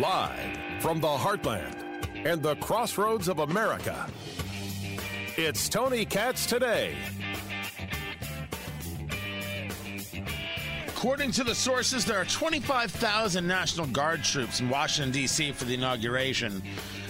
Live 0.00 0.58
from 0.82 1.00
the 1.00 1.08
heartland 1.08 1.74
and 2.26 2.42
the 2.42 2.54
crossroads 2.56 3.28
of 3.28 3.38
America, 3.38 4.06
it's 5.38 5.70
Tony 5.70 6.04
Katz 6.04 6.44
today. 6.44 6.94
According 10.86 11.30
to 11.32 11.44
the 11.44 11.54
sources, 11.54 12.04
there 12.04 12.18
are 12.18 12.26
25,000 12.26 13.46
National 13.46 13.86
Guard 13.86 14.22
troops 14.22 14.60
in 14.60 14.68
Washington, 14.68 15.12
D.C. 15.12 15.52
for 15.52 15.64
the 15.64 15.72
inauguration. 15.72 16.62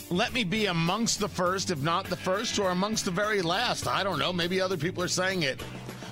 Let 0.08 0.32
me 0.32 0.44
be 0.44 0.66
amongst 0.66 1.18
the 1.18 1.28
first, 1.28 1.72
if 1.72 1.82
not 1.82 2.06
the 2.06 2.16
first, 2.16 2.56
or 2.60 2.70
amongst 2.70 3.04
the 3.04 3.10
very 3.10 3.42
last. 3.42 3.88
I 3.88 4.04
don't 4.04 4.20
know. 4.20 4.32
Maybe 4.32 4.60
other 4.60 4.76
people 4.76 5.02
are 5.02 5.08
saying 5.08 5.42
it. 5.42 5.60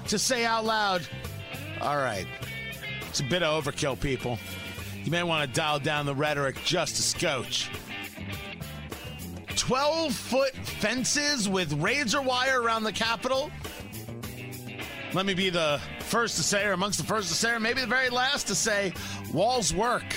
To 0.09 0.19
say 0.19 0.45
out 0.45 0.65
loud, 0.65 1.07
all 1.81 1.99
right, 1.99 2.27
it's 3.09 3.21
a 3.21 3.25
bit 3.25 3.45
of 3.45 3.65
overkill, 3.65 4.01
people. 4.01 4.41
You 5.05 5.11
may 5.11 5.23
want 5.23 5.47
to 5.47 5.55
dial 5.55 5.79
down 5.79 6.07
the 6.07 6.15
rhetoric 6.15 6.57
just 6.65 6.99
a 6.99 7.03
scotch. 7.03 7.71
12 9.55 10.15
foot 10.15 10.55
fences 10.55 11.47
with 11.47 11.75
razor 11.75 12.23
wire 12.23 12.63
around 12.63 12.85
the 12.85 12.93
Capitol? 12.93 13.51
Let 15.13 15.27
me 15.27 15.35
be 15.35 15.51
the 15.51 15.79
first 16.01 16.37
to 16.39 16.43
say, 16.43 16.65
or 16.65 16.73
amongst 16.73 16.99
the 16.99 17.05
first 17.05 17.29
to 17.29 17.35
say, 17.35 17.51
or 17.53 17.61
maybe 17.61 17.83
the 17.83 17.87
very 17.87 18.09
last 18.09 18.47
to 18.47 18.55
say, 18.55 18.95
walls 19.33 19.75
work. 19.75 20.17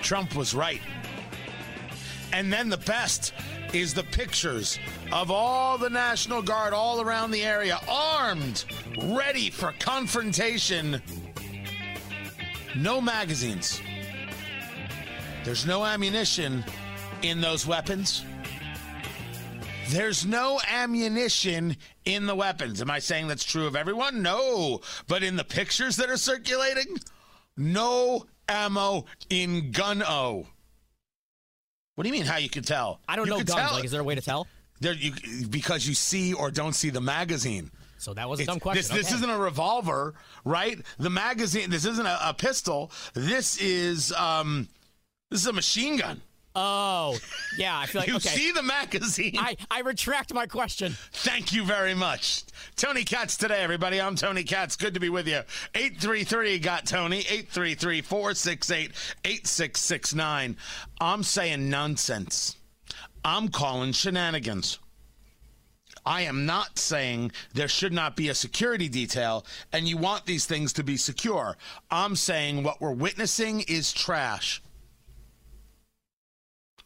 Trump 0.00 0.34
was 0.34 0.54
right. 0.54 0.80
And 2.32 2.50
then 2.50 2.70
the 2.70 2.78
best 2.78 3.34
is 3.74 3.92
the 3.92 4.04
pictures 4.04 4.78
of 5.12 5.30
all 5.30 5.76
the 5.76 5.90
National 5.90 6.40
Guard 6.40 6.72
all 6.72 7.02
around 7.02 7.30
the 7.30 7.42
area, 7.42 7.78
armed, 7.88 8.64
ready 9.02 9.50
for 9.50 9.74
confrontation. 9.78 11.02
No 12.78 13.00
magazines. 13.00 13.80
There's 15.44 15.66
no 15.66 15.84
ammunition 15.84 16.64
in 17.22 17.40
those 17.40 17.66
weapons. 17.66 18.24
There's 19.88 20.24
no 20.24 20.60
ammunition 20.70 21.76
in 22.04 22.26
the 22.26 22.34
weapons. 22.36 22.80
Am 22.80 22.90
I 22.90 23.00
saying 23.00 23.26
that's 23.26 23.44
true 23.44 23.66
of 23.66 23.74
everyone? 23.74 24.22
No. 24.22 24.80
But 25.08 25.22
in 25.24 25.34
the 25.34 25.44
pictures 25.44 25.96
that 25.96 26.08
are 26.08 26.16
circulating, 26.16 26.98
no 27.56 28.26
ammo 28.48 29.06
in 29.28 29.72
gun 29.72 30.02
O. 30.06 30.46
What 31.96 32.04
do 32.04 32.08
you 32.08 32.12
mean? 32.12 32.26
How 32.26 32.36
you 32.36 32.48
can 32.50 32.62
tell? 32.62 33.00
I 33.08 33.16
don't 33.16 33.26
You 33.26 33.32
know 33.32 33.36
guns. 33.38 33.54
tell. 33.54 33.72
Like, 33.72 33.84
is 33.86 33.90
there 33.90 34.02
a 34.02 34.04
way 34.04 34.14
to 34.14 34.20
tell? 34.20 34.46
There, 34.80 34.92
you, 34.92 35.12
because 35.50 35.84
you 35.88 35.94
see 35.94 36.32
or 36.32 36.52
don't 36.52 36.74
see 36.74 36.90
the 36.90 37.00
magazine. 37.00 37.72
So 37.98 38.14
that 38.14 38.28
was 38.28 38.40
a 38.40 38.44
dumb 38.46 38.60
question. 38.60 38.78
This, 38.78 38.88
this 38.88 39.06
Okay. 39.08 39.16
isn't 39.16 39.30
a 39.30 39.38
revolver, 39.38 40.14
right? 40.44 40.78
The 40.98 41.10
magazine. 41.10 41.68
This 41.70 41.84
isn't 41.84 42.06
a, 42.06 42.18
a 42.30 42.34
pistol. 42.34 42.90
This 43.14 43.58
is 43.60 44.12
um, 44.12 44.68
this 45.30 45.40
is 45.40 45.46
a 45.46 45.52
machine 45.52 45.96
gun. 45.96 46.22
Oh, 46.60 47.16
yeah. 47.56 47.78
I 47.78 47.86
feel 47.86 48.00
like 48.02 48.08
You 48.08 48.16
okay. 48.16 48.30
see 48.30 48.50
the 48.52 48.62
magazine. 48.62 49.34
I, 49.38 49.56
I 49.70 49.80
retract 49.82 50.32
my 50.34 50.46
question. 50.46 50.96
Thank 51.12 51.52
you 51.52 51.64
very 51.64 51.94
much. 51.94 52.44
Tony 52.74 53.04
Katz 53.04 53.36
today, 53.36 53.60
everybody. 53.62 54.00
I'm 54.00 54.16
Tony 54.16 54.42
Katz. 54.42 54.74
Good 54.74 54.94
to 54.94 55.00
be 55.00 55.08
with 55.08 55.28
you. 55.28 55.40
833 55.74 56.58
got 56.58 56.84
Tony. 56.86 57.18
833 57.18 58.00
468 58.02 58.90
8669. 59.24 60.56
I'm 61.00 61.22
saying 61.22 61.68
nonsense. 61.70 62.56
I'm 63.24 63.48
calling 63.48 63.92
shenanigans. 63.92 64.78
I 66.08 66.22
am 66.22 66.46
not 66.46 66.78
saying 66.78 67.32
there 67.52 67.68
should 67.68 67.92
not 67.92 68.16
be 68.16 68.30
a 68.30 68.34
security 68.34 68.88
detail 68.88 69.44
and 69.74 69.86
you 69.86 69.98
want 69.98 70.24
these 70.24 70.46
things 70.46 70.72
to 70.72 70.82
be 70.82 70.96
secure. 70.96 71.58
I'm 71.90 72.16
saying 72.16 72.62
what 72.62 72.80
we're 72.80 72.92
witnessing 72.92 73.60
is 73.68 73.92
trash. 73.92 74.62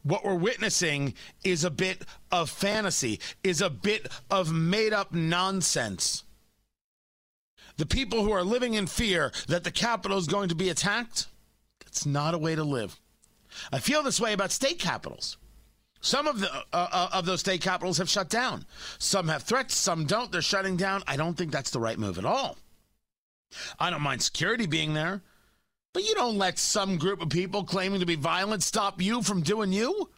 What 0.03 0.25
we're 0.25 0.35
witnessing 0.35 1.15
is 1.45 1.63
a 1.63 1.71
bit 1.71 2.03
of 2.33 2.51
fantasy, 2.51 3.21
is 3.45 3.63
a 3.63 3.71
bit 3.71 4.09
of 4.29 4.53
made 4.53 4.93
up 4.93 5.15
nonsense. 5.15 6.25
The 7.77 7.87
people 7.87 8.25
who 8.25 8.33
are 8.33 8.43
living 8.43 8.75
in 8.75 8.89
fear 8.89 9.31
that 9.47 9.63
the 9.63 9.71
Capitol 9.71 10.19
is 10.19 10.27
going 10.27 10.49
to 10.49 10.57
be 10.57 10.69
attacked, 10.69 11.29
it's 11.87 12.05
not 12.05 12.35
a 12.35 12.39
way 12.39 12.57
to 12.57 12.65
live. 12.65 12.99
I 13.73 13.79
feel 13.79 14.03
this 14.03 14.21
way 14.21 14.33
about 14.33 14.51
state 14.51 14.81
capitals. 14.81 15.37
Some 16.03 16.27
of 16.27 16.41
the 16.41 16.53
uh, 16.53 16.63
uh, 16.73 17.09
of 17.13 17.27
those 17.27 17.41
state 17.41 17.61
capitals 17.61 17.99
have 17.99 18.11
shut 18.11 18.29
down. 18.29 18.67
Some 18.99 19.29
have 19.29 19.45
threats, 19.45 19.77
some 19.77 20.05
don't. 20.05 20.33
They're 20.33 20.43
shutting 20.43 20.77
down. 20.77 21.03
I 21.07 21.17
don't 21.17 21.35
think 21.35 21.53
that's 21.53 21.71
the 21.71 21.81
right 21.81 21.99
move 21.99 22.19
at 22.19 22.25
all. 22.25 22.59
I 23.79 23.89
don't 23.89 24.03
mind 24.03 24.21
security 24.21 24.67
being 24.67 24.95
there, 24.95 25.23
but 25.93 26.03
you 26.03 26.15
don't 26.15 26.39
let 26.39 26.59
some 26.59 26.99
group 26.99 27.23
of 27.23 27.29
people 27.29 27.63
claiming 27.63 28.01
to 28.01 28.07
be 28.07 28.17
violent 28.17 28.65
stop 28.65 29.01
you 29.01 29.23
from 29.23 29.43
doing 29.43 29.73
you. 29.73 30.11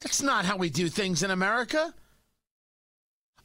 That's 0.00 0.22
not 0.22 0.44
how 0.44 0.56
we 0.56 0.70
do 0.70 0.88
things 0.88 1.22
in 1.22 1.30
America. 1.30 1.94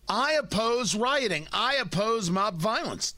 I 0.10 0.34
oppose 0.34 0.96
rioting. 0.96 1.48
I 1.54 1.76
oppose 1.76 2.32
mob 2.32 2.60
violence. 2.60 3.14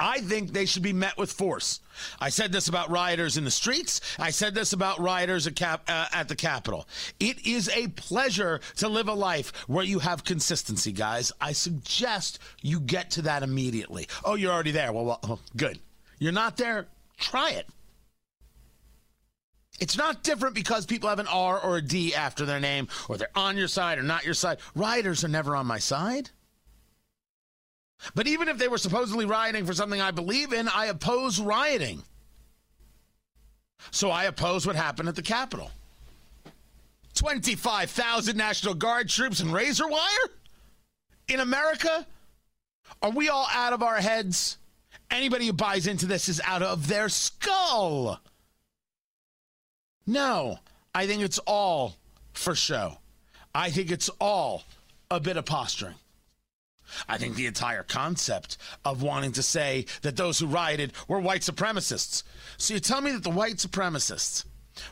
I 0.00 0.20
think 0.20 0.52
they 0.52 0.64
should 0.64 0.82
be 0.82 0.94
met 0.94 1.18
with 1.18 1.30
force. 1.30 1.80
I 2.18 2.30
said 2.30 2.50
this 2.50 2.68
about 2.68 2.90
rioters 2.90 3.36
in 3.36 3.44
the 3.44 3.50
streets. 3.50 4.00
I 4.18 4.30
said 4.30 4.54
this 4.54 4.72
about 4.72 4.98
rioters 4.98 5.46
at, 5.46 5.54
Cap, 5.54 5.82
uh, 5.88 6.06
at 6.12 6.28
the 6.28 6.36
Capitol. 6.36 6.88
It 7.20 7.46
is 7.46 7.68
a 7.68 7.88
pleasure 7.88 8.60
to 8.76 8.88
live 8.88 9.08
a 9.08 9.14
life 9.14 9.52
where 9.68 9.84
you 9.84 9.98
have 9.98 10.24
consistency, 10.24 10.90
guys. 10.92 11.32
I 11.40 11.52
suggest 11.52 12.38
you 12.62 12.80
get 12.80 13.10
to 13.12 13.22
that 13.22 13.42
immediately. 13.42 14.08
Oh, 14.24 14.36
you're 14.36 14.52
already 14.52 14.70
there. 14.70 14.92
Well, 14.92 15.04
well, 15.04 15.20
oh, 15.24 15.38
good. 15.56 15.78
You're 16.18 16.32
not 16.32 16.56
there? 16.56 16.86
Try 17.18 17.50
it. 17.50 17.68
It's 19.80 19.96
not 19.96 20.22
different 20.22 20.54
because 20.54 20.86
people 20.86 21.08
have 21.08 21.18
an 21.18 21.26
R 21.26 21.58
or 21.58 21.78
a 21.78 21.82
D 21.82 22.14
after 22.14 22.44
their 22.44 22.60
name, 22.60 22.88
or 23.08 23.16
they're 23.16 23.28
on 23.34 23.56
your 23.56 23.68
side 23.68 23.98
or 23.98 24.02
not 24.02 24.24
your 24.24 24.34
side. 24.34 24.58
Rioters 24.74 25.24
are 25.24 25.28
never 25.28 25.56
on 25.56 25.66
my 25.66 25.78
side. 25.78 26.30
But 28.14 28.26
even 28.26 28.48
if 28.48 28.58
they 28.58 28.68
were 28.68 28.78
supposedly 28.78 29.26
rioting 29.26 29.66
for 29.66 29.74
something 29.74 30.00
I 30.00 30.10
believe 30.10 30.52
in, 30.52 30.68
I 30.68 30.86
oppose 30.86 31.40
rioting. 31.40 32.02
So 33.90 34.10
I 34.10 34.24
oppose 34.24 34.66
what 34.66 34.76
happened 34.76 35.08
at 35.08 35.16
the 35.16 35.22
Capitol. 35.22 35.70
25,000 37.14 38.36
National 38.36 38.74
Guard 38.74 39.08
troops 39.08 39.40
and 39.40 39.52
razor 39.52 39.88
wire? 39.88 40.30
In 41.28 41.40
America? 41.40 42.06
Are 43.02 43.10
we 43.10 43.28
all 43.28 43.46
out 43.52 43.72
of 43.72 43.82
our 43.82 43.96
heads? 43.96 44.58
Anybody 45.10 45.46
who 45.46 45.52
buys 45.52 45.86
into 45.86 46.06
this 46.06 46.28
is 46.28 46.40
out 46.44 46.62
of 46.62 46.86
their 46.86 47.08
skull. 47.08 48.20
No, 50.06 50.58
I 50.94 51.06
think 51.06 51.22
it's 51.22 51.38
all 51.40 51.96
for 52.32 52.54
show. 52.54 52.98
I 53.54 53.70
think 53.70 53.90
it's 53.90 54.08
all 54.20 54.64
a 55.10 55.20
bit 55.20 55.36
of 55.36 55.44
posturing. 55.44 55.94
I 57.08 57.18
think 57.18 57.36
the 57.36 57.46
entire 57.46 57.82
concept 57.82 58.56
of 58.84 59.02
wanting 59.02 59.32
to 59.32 59.42
say 59.42 59.86
that 60.02 60.16
those 60.16 60.38
who 60.38 60.46
rioted 60.46 60.92
were 61.08 61.20
white 61.20 61.42
supremacists. 61.42 62.22
So 62.56 62.74
you 62.74 62.80
tell 62.80 63.00
me 63.00 63.12
that 63.12 63.22
the 63.22 63.30
white 63.30 63.56
supremacists 63.56 64.44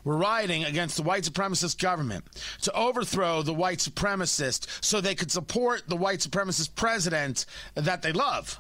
were 0.05 0.17
rioting 0.17 0.65
against 0.65 0.97
the 0.97 1.03
white 1.03 1.25
supremacist 1.25 1.81
government 1.81 2.25
to 2.63 2.73
overthrow 2.73 3.43
the 3.43 3.55
white 3.55 3.79
supremacist 3.79 4.85
so 4.85 5.01
they 5.01 5.15
could 5.15 5.31
support 5.31 5.83
the 5.89 5.97
white 5.97 6.21
supremacist 6.21 6.75
president 6.75 7.47
that 7.75 8.03
they 8.03 8.13
love. 8.13 8.59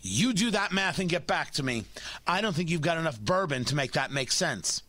You 0.00 0.32
do 0.32 0.50
that 0.52 0.72
math 0.72 1.00
and 1.00 1.08
get 1.08 1.26
back 1.26 1.50
to 1.52 1.62
me. 1.62 1.84
I 2.26 2.40
don't 2.40 2.54
think 2.54 2.70
you've 2.70 2.80
got 2.80 2.98
enough 2.98 3.20
bourbon 3.20 3.64
to 3.66 3.74
make 3.74 3.92
that 3.92 4.12
make 4.12 4.30
sense. 4.30 4.82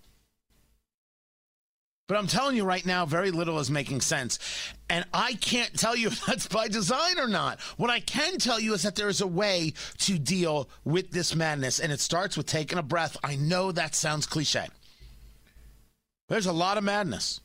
But 2.10 2.18
I'm 2.18 2.26
telling 2.26 2.56
you 2.56 2.66
right 2.66 2.84
now, 2.88 3.06
very 3.06 3.30
little 3.30 3.60
is 3.60 3.70
making 3.70 4.02
sense. 4.02 4.40
And 4.90 5.06
I 5.14 5.34
can't 5.36 5.78
tell 5.80 5.96
you 5.96 6.08
if 6.08 6.26
that's 6.26 6.48
by 6.48 6.68
design 6.68 7.20
or 7.20 7.28
not. 7.28 7.62
What 7.78 7.92
I 7.92 8.00
can 8.00 8.40
tell 8.40 8.60
you 8.60 8.74
is 8.74 8.82
that 8.82 8.96
there 8.96 9.10
is 9.10 9.22
a 9.22 9.28
way 9.28 9.74
to 10.00 10.18
deal 10.18 10.72
with 10.84 11.12
this 11.12 11.36
madness, 11.36 11.80
and 11.80 11.92
it 11.92 12.00
starts 12.00 12.36
with 12.36 12.48
taking 12.48 12.80
a 12.80 12.84
breath. 12.84 13.16
I 13.24 13.36
know 13.36 13.72
that 13.72 13.94
sounds 13.94 14.26
cliche. 14.26 14.66
There's 16.30 16.48
a 16.48 16.52
lot 16.52 16.80
of 16.80 16.84
madness 16.84 17.42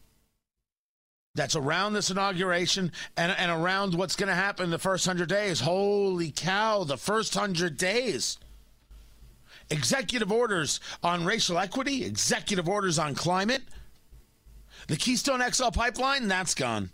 that's 1.34 1.56
around 1.56 1.92
this 1.92 2.10
inauguration 2.10 2.90
and, 3.18 3.32
and 3.36 3.50
around 3.50 3.94
what's 3.94 4.16
going 4.16 4.30
to 4.30 4.34
happen 4.34 4.70
the 4.70 4.78
first 4.78 5.06
100 5.06 5.28
days. 5.28 5.60
Holy 5.60 6.30
cow, 6.30 6.84
the 6.84 6.96
first 6.96 7.36
100 7.36 7.76
days. 7.76 8.38
Executive 9.68 10.32
orders 10.32 10.80
on 11.02 11.26
racial 11.26 11.58
equity, 11.58 12.06
executive 12.06 12.66
orders 12.66 12.98
on 12.98 13.14
climate. 13.14 13.62
The 14.86 14.96
Keystone 14.96 15.42
XL 15.50 15.70
pipeline, 15.70 16.28
that's 16.28 16.54
gone. 16.54 16.90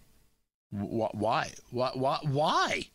Why? 0.70 1.50
Why? 1.70 1.90
Why? 1.94 2.18
Why? 2.22 2.86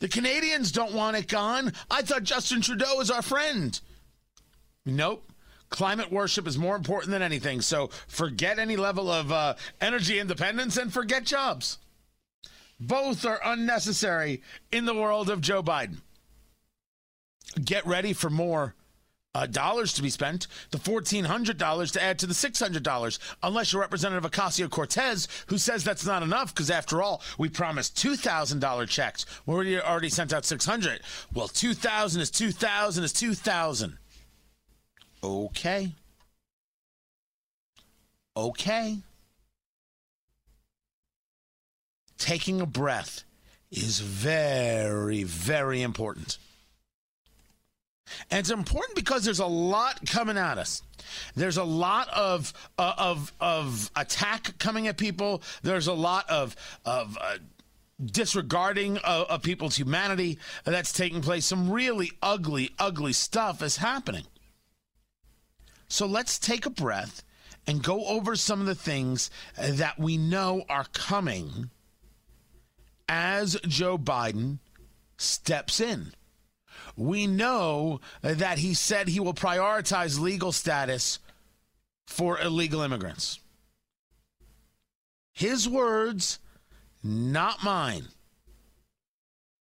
The 0.00 0.08
Canadians 0.08 0.72
don't 0.72 0.92
want 0.92 1.16
it 1.16 1.28
gone. 1.28 1.72
I 1.90 2.02
thought 2.02 2.24
Justin 2.24 2.60
Trudeau 2.60 2.96
was 2.96 3.10
our 3.10 3.22
friend. 3.22 3.78
Nope. 4.84 5.30
Climate 5.70 6.12
worship 6.12 6.46
is 6.46 6.58
more 6.58 6.76
important 6.76 7.10
than 7.12 7.22
anything. 7.22 7.60
So 7.60 7.88
forget 8.06 8.58
any 8.58 8.76
level 8.76 9.10
of 9.10 9.32
uh, 9.32 9.54
energy 9.80 10.18
independence 10.18 10.76
and 10.76 10.92
forget 10.92 11.24
jobs. 11.24 11.78
Both 12.78 13.24
are 13.24 13.40
unnecessary 13.44 14.42
in 14.70 14.84
the 14.84 14.94
world 14.94 15.30
of 15.30 15.40
Joe 15.40 15.62
Biden. 15.62 15.98
Get 17.64 17.86
ready 17.86 18.12
for 18.12 18.30
more 18.30 18.74
uh, 19.34 19.46
dollars 19.46 19.92
to 19.94 20.02
be 20.02 20.10
spent, 20.10 20.46
the 20.70 20.78
$1,400 20.78 21.92
to 21.92 22.02
add 22.02 22.18
to 22.18 22.26
the 22.26 22.34
$600, 22.34 23.18
unless 23.42 23.72
you're 23.72 23.82
Representative 23.82 24.30
Ocasio 24.30 24.70
Cortez, 24.70 25.28
who 25.46 25.58
says 25.58 25.84
that's 25.84 26.06
not 26.06 26.22
enough 26.22 26.54
because, 26.54 26.70
after 26.70 27.02
all, 27.02 27.22
we 27.38 27.48
promised 27.48 27.96
$2,000 27.96 28.88
checks. 28.88 29.26
We 29.46 29.54
already, 29.54 29.80
already 29.80 30.08
sent 30.08 30.32
out 30.32 30.44
600 30.44 31.00
Well, 31.32 31.48
2000 31.48 32.20
is 32.20 32.30
2000 32.30 33.04
is 33.04 33.12
2000 33.12 33.98
Okay. 35.22 35.92
Okay. 38.36 38.98
Taking 42.18 42.60
a 42.60 42.66
breath 42.66 43.24
is 43.70 44.00
very, 44.00 45.22
very 45.22 45.82
important. 45.82 46.38
And 48.30 48.40
it's 48.40 48.50
important 48.50 48.94
because 48.96 49.24
there's 49.24 49.40
a 49.40 49.46
lot 49.46 50.06
coming 50.06 50.36
at 50.36 50.58
us. 50.58 50.82
There's 51.34 51.56
a 51.56 51.64
lot 51.64 52.08
of 52.10 52.52
uh, 52.78 52.94
of 52.98 53.32
of 53.40 53.90
attack 53.96 54.58
coming 54.58 54.88
at 54.88 54.96
people. 54.96 55.42
There's 55.62 55.86
a 55.86 55.92
lot 55.92 56.28
of 56.28 56.56
of 56.84 57.18
uh, 57.20 57.38
disregarding 58.04 58.98
of, 58.98 59.26
of 59.28 59.42
people's 59.42 59.76
humanity 59.76 60.38
that's 60.64 60.92
taking 60.92 61.22
place. 61.22 61.46
Some 61.46 61.70
really 61.70 62.12
ugly, 62.22 62.70
ugly 62.78 63.12
stuff 63.12 63.62
is 63.62 63.76
happening. 63.78 64.24
So 65.88 66.06
let's 66.06 66.38
take 66.38 66.66
a 66.66 66.70
breath 66.70 67.22
and 67.66 67.82
go 67.82 68.06
over 68.06 68.36
some 68.36 68.60
of 68.60 68.66
the 68.66 68.74
things 68.74 69.30
that 69.56 69.98
we 69.98 70.16
know 70.16 70.64
are 70.68 70.86
coming 70.92 71.70
as 73.08 73.56
Joe 73.66 73.96
Biden 73.96 74.58
steps 75.16 75.80
in 75.80 76.12
we 76.96 77.26
know 77.26 78.00
that 78.22 78.58
he 78.58 78.74
said 78.74 79.08
he 79.08 79.20
will 79.20 79.34
prioritize 79.34 80.20
legal 80.20 80.52
status 80.52 81.18
for 82.06 82.38
illegal 82.40 82.82
immigrants. 82.82 83.40
His 85.32 85.68
words, 85.68 86.38
not 87.02 87.64
mine. 87.64 88.06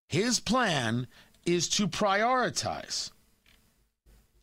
His 0.08 0.40
plan 0.40 1.06
is 1.46 1.68
to 1.70 1.86
prioritize 1.86 3.10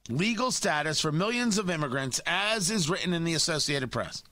legal 0.09 0.51
status 0.51 1.01
for 1.01 1.11
millions 1.11 1.57
of 1.57 1.69
immigrants, 1.69 2.21
as 2.25 2.71
is 2.71 2.89
written 2.89 3.13
in 3.13 3.25
the 3.25 3.33
Associated 3.33 3.91
Press. 3.91 4.23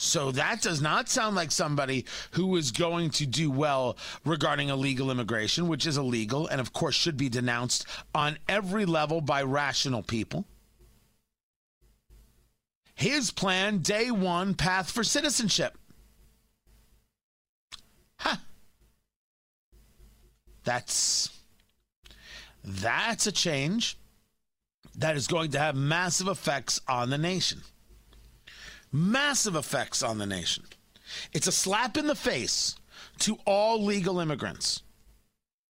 So 0.00 0.30
that 0.30 0.62
does 0.62 0.80
not 0.80 1.08
sound 1.08 1.34
like 1.34 1.50
somebody 1.50 2.04
who 2.30 2.54
is 2.54 2.70
going 2.70 3.10
to 3.10 3.26
do 3.26 3.50
well 3.50 3.98
regarding 4.24 4.68
illegal 4.68 5.10
immigration, 5.10 5.66
which 5.66 5.88
is 5.88 5.98
illegal 5.98 6.46
and, 6.46 6.60
of 6.60 6.72
course, 6.72 6.94
should 6.94 7.16
be 7.16 7.28
denounced 7.28 7.84
on 8.14 8.38
every 8.48 8.84
level 8.84 9.20
by 9.20 9.42
rational 9.42 10.04
people. 10.04 10.44
His 12.94 13.32
plan, 13.32 13.78
day 13.78 14.12
one, 14.12 14.54
path 14.54 14.88
for 14.88 15.02
citizenship. 15.02 15.76
Huh. 18.20 18.36
That's 20.62 21.28
that's 22.62 23.26
a 23.26 23.32
change 23.32 23.98
that 24.94 25.16
is 25.16 25.26
going 25.26 25.50
to 25.52 25.58
have 25.58 25.74
massive 25.74 26.28
effects 26.28 26.80
on 26.86 27.10
the 27.10 27.18
nation 27.18 27.62
massive 28.92 29.56
effects 29.56 30.02
on 30.02 30.18
the 30.18 30.26
nation. 30.26 30.64
It's 31.32 31.46
a 31.46 31.52
slap 31.52 31.96
in 31.96 32.06
the 32.06 32.14
face 32.14 32.76
to 33.20 33.38
all 33.46 33.82
legal 33.82 34.20
immigrants. 34.20 34.82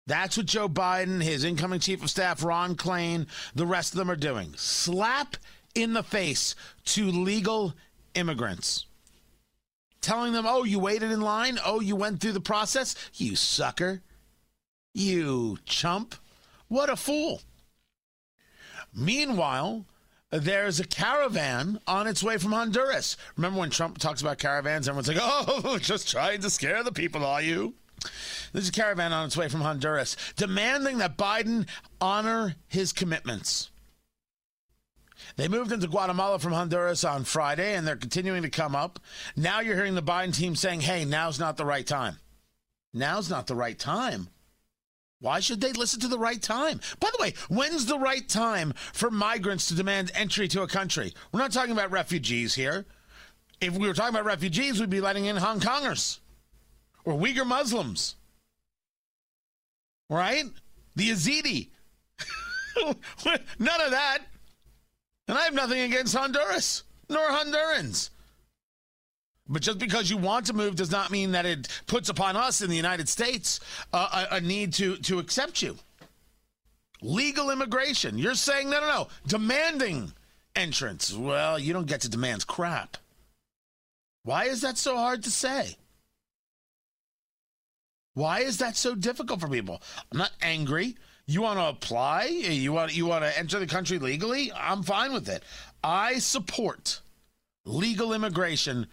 That's 0.08 0.38
what 0.38 0.46
Joe 0.46 0.70
Biden, 0.70 1.22
his 1.22 1.44
incoming 1.44 1.80
chief 1.80 2.04
of 2.04 2.10
staff, 2.10 2.44
Ron 2.44 2.76
Klain, 2.76 3.28
the 3.56 3.66
rest 3.66 3.94
of 3.94 3.98
them 3.98 4.12
are 4.12 4.16
doing. 4.16 4.54
Slap 4.56 5.38
in 5.74 5.94
the 5.94 6.04
face 6.04 6.56
to 6.86 7.06
legal 7.06 7.74
immigrants. 8.14 8.86
Telling 10.02 10.34
them, 10.34 10.46
oh, 10.48 10.64
you 10.64 10.78
waited 10.78 11.12
in 11.12 11.22
line? 11.22 11.58
Oh, 11.66 11.80
you 11.80 11.96
went 11.96 12.22
through 12.22 12.34
the 12.34 12.40
process? 12.40 12.96
You 13.16 13.36
sucker. 13.36 14.04
You 14.94 15.58
chump. 15.66 16.14
What 16.68 16.92
a 16.92 16.96
fool. 16.96 17.42
Meanwhile, 18.94 19.86
there's 20.40 20.80
a 20.80 20.86
caravan 20.86 21.80
on 21.88 22.08
its 22.08 22.24
way 22.24 22.38
from 22.38 22.52
Honduras. 22.52 23.18
Remember 23.36 23.60
when 23.60 23.70
Trump 23.70 23.98
talks 23.98 24.22
about 24.22 24.38
caravans? 24.38 24.88
Everyone's 24.88 25.08
like, 25.08 25.18
oh, 25.20 25.78
just 25.82 26.10
trying 26.10 26.42
to 26.42 26.50
scare 26.50 26.84
the 26.84 26.92
people, 26.92 27.26
are 27.26 27.42
you? 27.42 27.74
There's 28.54 28.70
a 28.70 28.72
caravan 28.72 29.14
on 29.14 29.26
its 29.26 29.38
way 29.38 29.50
from 29.50 29.62
Honduras 29.62 30.16
demanding 30.36 31.00
that 31.00 31.18
Biden 31.18 31.68
honor 32.00 32.56
his 32.68 32.94
commitments. 32.94 33.70
They 35.38 35.48
moved 35.48 35.72
into 35.72 35.88
Guatemala 35.88 36.40
from 36.40 36.54
Honduras 36.54 37.04
on 37.04 37.24
Friday 37.24 37.76
and 37.76 37.88
they're 37.88 37.96
continuing 37.96 38.44
to 38.44 38.50
come 38.50 38.76
up. 38.76 39.00
Now 39.36 39.60
you're 39.60 39.76
hearing 39.76 39.96
the 39.96 40.04
Biden 40.04 40.36
team 40.36 40.56
saying, 40.56 40.82
hey, 40.82 41.04
now's 41.04 41.40
not 41.40 41.58
the 41.58 41.66
right 41.66 41.86
time. 41.86 42.18
Now's 42.94 43.30
not 43.30 43.48
the 43.48 43.56
right 43.56 43.78
time. 43.78 44.30
Why 45.26 45.40
should 45.40 45.60
they 45.60 45.74
listen 45.74 46.00
to 46.02 46.08
the 46.08 46.20
right 46.20 46.40
time? 46.40 46.80
By 47.00 47.10
the 47.10 47.20
way, 47.20 47.34
when's 47.50 47.88
the 47.88 47.98
right 47.98 48.30
time 48.30 48.76
for 48.94 49.10
migrants 49.10 49.66
to 49.70 49.74
demand 49.74 50.12
entry 50.14 50.48
to 50.50 50.62
a 50.62 50.68
country? 50.68 51.16
We're 51.32 51.40
not 51.40 51.52
talking 51.52 51.72
about 51.72 51.90
refugees 51.90 52.54
here. 52.54 52.86
If 53.60 53.74
we 53.76 53.88
were 53.88 53.96
talking 53.96 54.14
about 54.14 54.26
refugees, 54.26 54.80
we'd 54.80 54.92
be 54.92 55.02
letting 55.02 55.26
in 55.26 55.36
Hong 55.38 55.60
Kongers 55.60 56.20
or 57.06 57.16
Uyghur 57.16 57.44
Muslims. 57.44 58.18
Right? 60.12 60.46
The 60.96 61.10
Yazidi. 61.10 61.70
None 63.58 63.82
of 63.82 63.92
that. 63.92 64.20
And 65.28 65.40
I 65.40 65.42
have 65.42 65.56
nothing 65.56 65.82
against 65.82 66.16
Honduras 66.16 66.84
nor 67.10 67.28
Hondurans. 67.30 68.12
But 69.48 69.62
just 69.62 69.78
because 69.78 70.10
you 70.10 70.18
want 70.18 70.48
to 70.48 70.54
move 70.54 70.76
does 70.76 70.92
not 70.92 71.12
mean 71.12 71.32
that 71.34 71.46
it 71.46 71.68
puts 71.86 72.10
upon 72.10 72.36
us 72.36 72.62
in 72.62 72.70
the 72.70 72.76
United 72.76 73.08
States 73.08 73.60
uh, 73.94 74.26
a, 74.32 74.36
a, 74.36 74.42
need 74.42 74.74
to, 74.74 74.98
to 74.98 75.20
accept 75.20 75.62
you. 75.62 75.78
Legal 77.02 77.52
immigration. 77.52 78.18
You're 78.18 78.34
saying, 78.36 78.70
no, 78.70 78.80
no, 78.80 78.88
no. 78.88 79.08
Demanding 79.28 80.12
entrance. 80.56 81.14
Well, 81.14 81.60
you 81.60 81.74
don't 81.74 81.86
get 81.86 82.02
to 82.02 82.10
demand 82.10 82.48
crap. 82.48 82.98
Why 84.24 84.46
is 84.46 84.62
that 84.62 84.78
so 84.78 84.98
hard 84.98 85.24
to 85.24 85.32
say? 85.32 85.78
Why 88.16 88.40
is 88.40 88.58
that 88.58 88.76
so 88.76 88.96
difficult 88.96 89.42
for 89.42 89.48
people? 89.48 89.82
I'm 90.12 90.18
not 90.18 90.32
angry. 90.42 90.96
You 91.28 91.42
want 91.42 91.60
to 91.60 91.66
apply? 91.66 92.26
You 92.26 92.74
want 92.74 92.96
you 92.96 93.06
want 93.06 93.24
to 93.24 93.38
enter 93.38 93.60
the 93.60 93.68
country 93.68 94.00
legally? 94.00 94.52
I'm 94.56 94.84
fine 94.84 95.14
with 95.14 95.28
it. 95.28 95.44
I 95.84 96.20
support 96.20 97.02
legal 97.66 98.14
immigration 98.14 98.88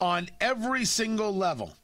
on 0.00 0.28
every 0.40 0.84
single 0.84 1.34
level. 1.34 1.74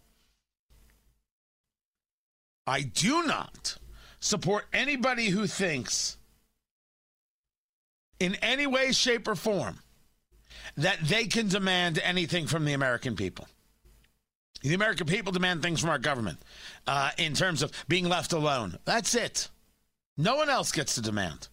I 2.66 2.82
do 2.82 3.24
not 3.24 3.76
support 4.20 4.66
anybody 4.72 5.28
who 5.28 5.46
thinks 5.46 6.16
in 8.20 8.36
any 8.36 8.66
way, 8.66 8.92
shape, 8.92 9.26
or 9.26 9.34
form 9.34 9.80
that 10.76 11.00
they 11.00 11.26
can 11.26 11.48
demand 11.48 11.98
anything 12.02 12.46
from 12.46 12.64
the 12.64 12.72
American 12.72 13.16
people. 13.16 13.46
The 14.62 14.74
American 14.74 15.06
people 15.06 15.32
demand 15.32 15.60
things 15.60 15.80
from 15.80 15.90
our 15.90 15.98
government 15.98 16.38
uh, 16.86 17.10
in 17.18 17.34
terms 17.34 17.62
of 17.62 17.72
being 17.88 18.08
left 18.08 18.32
alone. 18.32 18.78
That's 18.84 19.14
it. 19.16 19.48
No 20.16 20.36
one 20.36 20.48
else 20.48 20.70
gets 20.70 20.94
to 20.94 21.00
demand. 21.00 21.48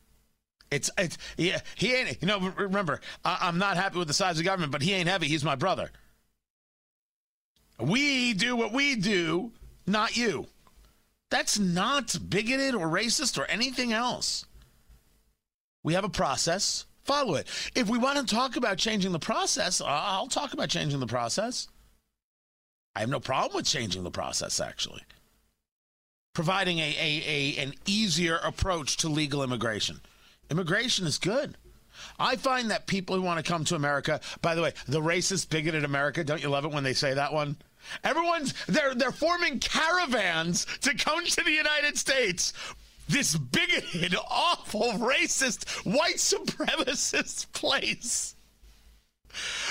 It's 0.70 0.92
it's 0.98 1.18
yeah, 1.38 1.62
he 1.76 1.96
ain't. 1.96 2.22
You 2.22 2.28
know, 2.28 2.54
remember, 2.56 3.02
I, 3.26 3.40
I'm 3.42 3.58
not 3.58 3.78
happy 3.78 3.98
with 3.98 4.08
the 4.08 4.14
size 4.14 4.38
of 4.38 4.46
government, 4.46 4.72
but 4.72 4.84
he 4.84 4.94
ain't 4.94 5.10
heavy. 5.10 5.28
He's 5.28 5.44
my 5.44 5.56
brother. 5.56 5.90
We 7.80 8.34
do 8.34 8.56
what 8.56 8.74
we 8.74 8.96
do, 8.96 9.52
not 9.88 10.18
you. 10.18 10.48
That's 11.30 11.60
not 11.60 12.16
bigoted 12.30 12.76
or 12.76 12.88
racist 12.88 13.38
or 13.38 13.46
anything 13.46 13.94
else. 13.94 14.46
We 15.84 15.94
have 15.94 16.04
a 16.04 16.10
process, 16.10 16.86
follow 17.04 17.36
it. 17.36 17.48
If 17.76 17.88
we 17.88 17.98
want 17.98 18.20
to 18.20 18.36
talk 18.36 18.56
about 18.56 18.78
changing 18.78 19.12
the 19.12 19.20
process, 19.20 19.82
I'll 19.82 20.28
talk 20.28 20.54
about 20.54 20.70
changing 20.70 21.00
the 21.00 21.08
process. 21.08 21.68
I 22.96 23.02
have 23.02 23.10
no 23.10 23.20
problem 23.20 23.56
with 23.56 23.66
changing 23.66 24.04
the 24.04 24.12
process, 24.12 24.60
actually. 24.60 25.04
Providing 26.34 26.80
a, 26.80 26.96
a, 27.00 27.24
a, 27.60 27.64
an 27.64 27.74
easier 27.86 28.38
approach 28.38 28.98
to 28.98 29.10
legal 29.10 29.44
immigration. 29.44 30.02
Immigration 30.50 31.06
is 31.06 31.18
good. 31.18 31.56
I 32.18 32.36
find 32.36 32.72
that 32.72 32.88
people 32.88 33.16
who 33.16 33.22
want 33.22 33.44
to 33.44 33.50
come 33.50 33.64
to 33.66 33.76
America, 33.76 34.20
by 34.42 34.56
the 34.56 34.62
way, 34.62 34.74
the 34.88 35.02
racist, 35.02 35.50
bigoted 35.50 35.84
America, 35.84 36.24
don't 36.24 36.42
you 36.42 36.50
love 36.50 36.66
it 36.66 36.72
when 36.72 36.84
they 36.84 36.94
say 36.94 37.14
that 37.14 37.34
one? 37.34 37.58
Everyone's 38.04 38.54
they're 38.68 38.96
they're 38.96 39.12
forming 39.12 39.60
caravans 39.60 40.66
to 40.82 40.96
come 40.96 41.26
to 41.26 41.44
the 41.44 41.52
United 41.52 41.98
States. 41.98 42.54
This 43.08 43.36
bigoted, 43.36 44.16
awful, 44.30 44.92
racist, 44.94 45.68
white 45.84 46.18
supremacist 46.18 47.52
place. 47.54 48.36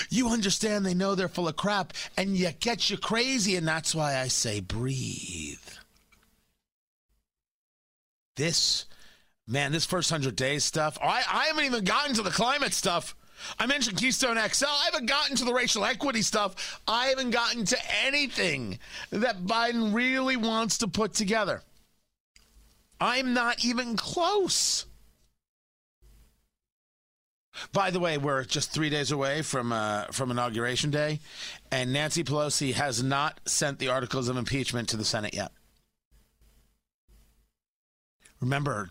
You 0.09 0.29
understand 0.29 0.85
they 0.85 0.93
know 0.93 1.15
they're 1.15 1.29
full 1.29 1.47
of 1.47 1.55
crap 1.55 1.93
and 2.17 2.35
yet 2.35 2.59
get 2.59 2.89
you 2.89 2.97
crazy, 2.97 3.55
and 3.55 3.67
that's 3.67 3.95
why 3.95 4.17
I 4.17 4.27
say 4.27 4.59
breathe. 4.59 5.57
This 8.35 8.85
Man, 9.49 9.71
this 9.71 9.83
first 9.83 10.11
100 10.11 10.35
days 10.35 10.63
stuff, 10.63 10.99
I, 11.01 11.23
I 11.27 11.45
haven't 11.45 11.65
even 11.65 11.83
gotten 11.83 12.13
to 12.13 12.21
the 12.21 12.29
climate 12.29 12.71
stuff. 12.71 13.15
I 13.57 13.65
mentioned 13.65 13.97
Keystone 13.97 14.37
XL. 14.37 14.65
I 14.65 14.89
haven't 14.91 15.07
gotten 15.07 15.35
to 15.37 15.45
the 15.45 15.53
racial 15.53 15.85
equity 15.85 16.21
stuff. 16.21 16.81
I 16.87 17.07
haven't 17.07 17.31
gotten 17.31 17.65
to 17.65 17.77
anything 18.05 18.79
that 19.11 19.43
Biden 19.45 19.93
really 19.93 20.35
wants 20.35 20.79
to 20.79 20.87
put 20.87 21.13
together. 21.13 21.61
I'm 23.01 23.33
not 23.33 23.63
even 23.63 23.95
close. 23.95 24.85
By 27.73 27.91
the 27.91 27.99
way, 27.99 28.17
we're 28.17 28.43
just 28.43 28.71
three 28.71 28.89
days 28.89 29.11
away 29.11 29.41
from 29.41 29.71
uh, 29.73 30.05
from 30.05 30.31
inauguration 30.31 30.91
day, 30.91 31.19
and 31.71 31.91
Nancy 31.91 32.23
Pelosi 32.23 32.73
has 32.73 33.03
not 33.03 33.39
sent 33.45 33.79
the 33.79 33.89
articles 33.89 34.29
of 34.29 34.37
impeachment 34.37 34.89
to 34.89 34.97
the 34.97 35.03
Senate 35.03 35.33
yet. 35.33 35.51
Remember, 38.39 38.89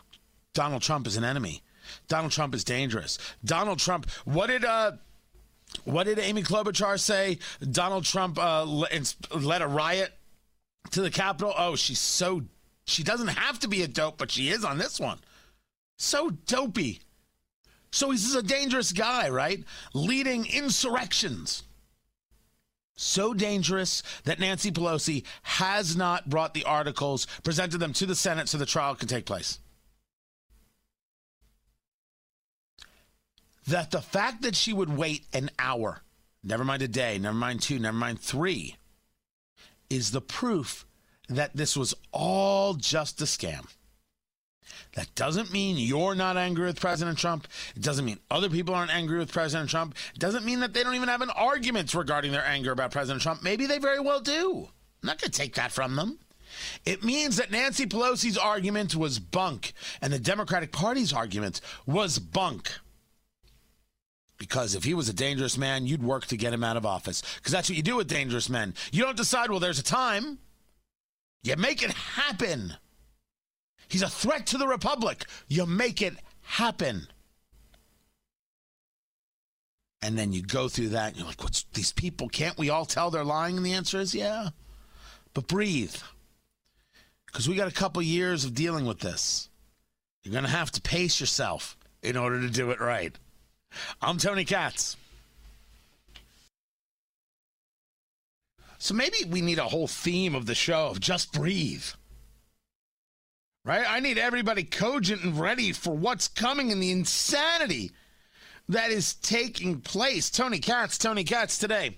Donald 0.52 0.82
Trump 0.82 1.06
is 1.06 1.16
an 1.16 1.24
enemy. 1.24 1.62
Donald 2.08 2.32
Trump 2.32 2.54
is 2.54 2.64
dangerous. 2.64 3.18
Donald 3.44 3.78
Trump. 3.78 4.08
What 4.24 4.48
did 4.48 4.64
uh, 4.64 4.92
what 5.84 6.04
did 6.04 6.18
Amy 6.18 6.42
Klobuchar 6.42 6.98
say? 6.98 7.38
Donald 7.70 8.04
Trump 8.04 8.38
uh, 8.38 8.64
led 8.64 9.62
a 9.62 9.66
riot 9.66 10.12
to 10.90 11.02
the 11.02 11.10
Capitol. 11.10 11.54
Oh, 11.56 11.76
she's 11.76 12.00
so 12.00 12.42
she 12.86 13.02
doesn't 13.02 13.28
have 13.28 13.58
to 13.60 13.68
be 13.68 13.82
a 13.82 13.88
dope, 13.88 14.18
but 14.18 14.30
she 14.30 14.48
is 14.48 14.64
on 14.64 14.78
this 14.78 14.98
one. 14.98 15.18
So 15.98 16.30
dopey. 16.30 17.00
So 17.90 18.10
he's 18.10 18.34
a 18.34 18.42
dangerous 18.42 18.92
guy, 18.92 19.28
right? 19.28 19.64
Leading 19.94 20.46
insurrections. 20.46 21.64
So 22.96 23.32
dangerous 23.32 24.02
that 24.24 24.40
Nancy 24.40 24.72
Pelosi 24.72 25.24
has 25.42 25.96
not 25.96 26.28
brought 26.28 26.52
the 26.52 26.64
articles, 26.64 27.26
presented 27.44 27.78
them 27.78 27.92
to 27.94 28.06
the 28.06 28.14
Senate 28.14 28.48
so 28.48 28.58
the 28.58 28.66
trial 28.66 28.94
can 28.94 29.08
take 29.08 29.24
place. 29.24 29.60
That 33.68 33.90
the 33.90 34.00
fact 34.00 34.42
that 34.42 34.56
she 34.56 34.72
would 34.72 34.96
wait 34.96 35.26
an 35.34 35.50
hour, 35.58 36.00
never 36.42 36.64
mind 36.64 36.80
a 36.80 36.88
day, 36.88 37.18
never 37.18 37.36
mind 37.36 37.60
two, 37.60 37.78
never 37.78 37.96
mind 37.96 38.18
three, 38.18 38.76
is 39.90 40.10
the 40.10 40.22
proof 40.22 40.86
that 41.28 41.54
this 41.54 41.76
was 41.76 41.94
all 42.10 42.74
just 42.74 43.20
a 43.20 43.24
scam. 43.24 43.66
That 44.94 45.14
doesn't 45.14 45.52
mean 45.52 45.76
you're 45.76 46.14
not 46.14 46.38
angry 46.38 46.64
with 46.64 46.80
President 46.80 47.18
Trump. 47.18 47.46
It 47.76 47.82
doesn't 47.82 48.06
mean 48.06 48.18
other 48.30 48.48
people 48.48 48.74
aren't 48.74 48.94
angry 48.94 49.18
with 49.18 49.30
President 49.30 49.68
Trump. 49.68 49.94
It 50.14 50.18
doesn't 50.18 50.46
mean 50.46 50.60
that 50.60 50.72
they 50.72 50.82
don't 50.82 50.94
even 50.94 51.10
have 51.10 51.20
an 51.20 51.30
argument 51.30 51.92
regarding 51.92 52.32
their 52.32 52.44
anger 52.44 52.72
about 52.72 52.90
President 52.90 53.20
Trump. 53.20 53.42
Maybe 53.42 53.66
they 53.66 53.78
very 53.78 54.00
well 54.00 54.20
do. 54.20 54.70
I'm 55.02 55.06
not 55.06 55.20
going 55.20 55.30
to 55.30 55.38
take 55.38 55.54
that 55.56 55.72
from 55.72 55.94
them. 55.94 56.18
It 56.86 57.04
means 57.04 57.36
that 57.36 57.50
Nancy 57.50 57.84
Pelosi's 57.84 58.38
argument 58.38 58.96
was 58.96 59.18
bunk 59.18 59.74
and 60.00 60.10
the 60.10 60.18
Democratic 60.18 60.72
Party's 60.72 61.12
argument 61.12 61.60
was 61.86 62.18
bunk. 62.18 62.72
Because 64.38 64.74
if 64.76 64.84
he 64.84 64.94
was 64.94 65.08
a 65.08 65.12
dangerous 65.12 65.58
man, 65.58 65.86
you'd 65.86 66.02
work 66.02 66.26
to 66.26 66.36
get 66.36 66.52
him 66.52 66.62
out 66.62 66.76
of 66.76 66.86
office. 66.86 67.22
Because 67.36 67.52
that's 67.52 67.68
what 67.68 67.76
you 67.76 67.82
do 67.82 67.96
with 67.96 68.08
dangerous 68.08 68.48
men. 68.48 68.74
You 68.92 69.02
don't 69.02 69.16
decide, 69.16 69.50
well, 69.50 69.60
there's 69.60 69.80
a 69.80 69.84
time. 69.84 70.38
You 71.42 71.56
make 71.56 71.82
it 71.82 71.90
happen. 71.90 72.74
He's 73.88 74.02
a 74.02 74.08
threat 74.08 74.46
to 74.48 74.58
the 74.58 74.68
Republic. 74.68 75.24
You 75.48 75.66
make 75.66 76.02
it 76.02 76.14
happen. 76.42 77.08
And 80.00 80.16
then 80.16 80.32
you 80.32 80.42
go 80.42 80.68
through 80.68 80.90
that 80.90 81.08
and 81.08 81.16
you're 81.16 81.26
like, 81.26 81.42
what's 81.42 81.64
these 81.74 81.92
people? 81.92 82.28
Can't 82.28 82.56
we 82.56 82.70
all 82.70 82.84
tell 82.84 83.10
they're 83.10 83.24
lying? 83.24 83.56
And 83.56 83.66
the 83.66 83.72
answer 83.72 83.98
is 83.98 84.14
yeah. 84.14 84.50
But 85.34 85.48
breathe. 85.48 85.96
Because 87.26 87.48
we 87.48 87.56
got 87.56 87.68
a 87.68 87.74
couple 87.74 88.00
years 88.02 88.44
of 88.44 88.54
dealing 88.54 88.86
with 88.86 89.00
this. 89.00 89.48
You're 90.22 90.32
going 90.32 90.44
to 90.44 90.50
have 90.50 90.70
to 90.72 90.80
pace 90.80 91.18
yourself 91.20 91.76
in 92.02 92.16
order 92.16 92.40
to 92.40 92.50
do 92.50 92.70
it 92.70 92.80
right. 92.80 93.16
I'm 94.00 94.18
Tony 94.18 94.44
Katz. 94.44 94.96
So 98.78 98.94
maybe 98.94 99.18
we 99.28 99.40
need 99.40 99.58
a 99.58 99.64
whole 99.64 99.88
theme 99.88 100.34
of 100.34 100.46
the 100.46 100.54
show 100.54 100.86
of 100.86 101.00
just 101.00 101.32
breathe 101.32 101.84
right? 103.68 103.84
I 103.86 104.00
need 104.00 104.16
everybody 104.16 104.64
cogent 104.64 105.22
and 105.22 105.38
ready 105.38 105.72
for 105.72 105.94
what's 105.94 106.26
coming 106.26 106.72
and 106.72 106.82
the 106.82 106.90
insanity 106.90 107.90
that 108.70 108.90
is 108.90 109.14
taking 109.14 109.82
place. 109.82 110.30
Tony 110.30 110.58
Katz, 110.58 110.96
Tony 110.96 111.22
Katz 111.22 111.58
today. 111.58 111.96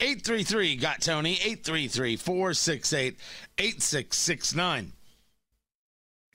833 0.00 0.76
got 0.76 1.00
Tony, 1.00 1.34
833 1.34 2.16
468 2.16 3.16
8669 3.56 4.92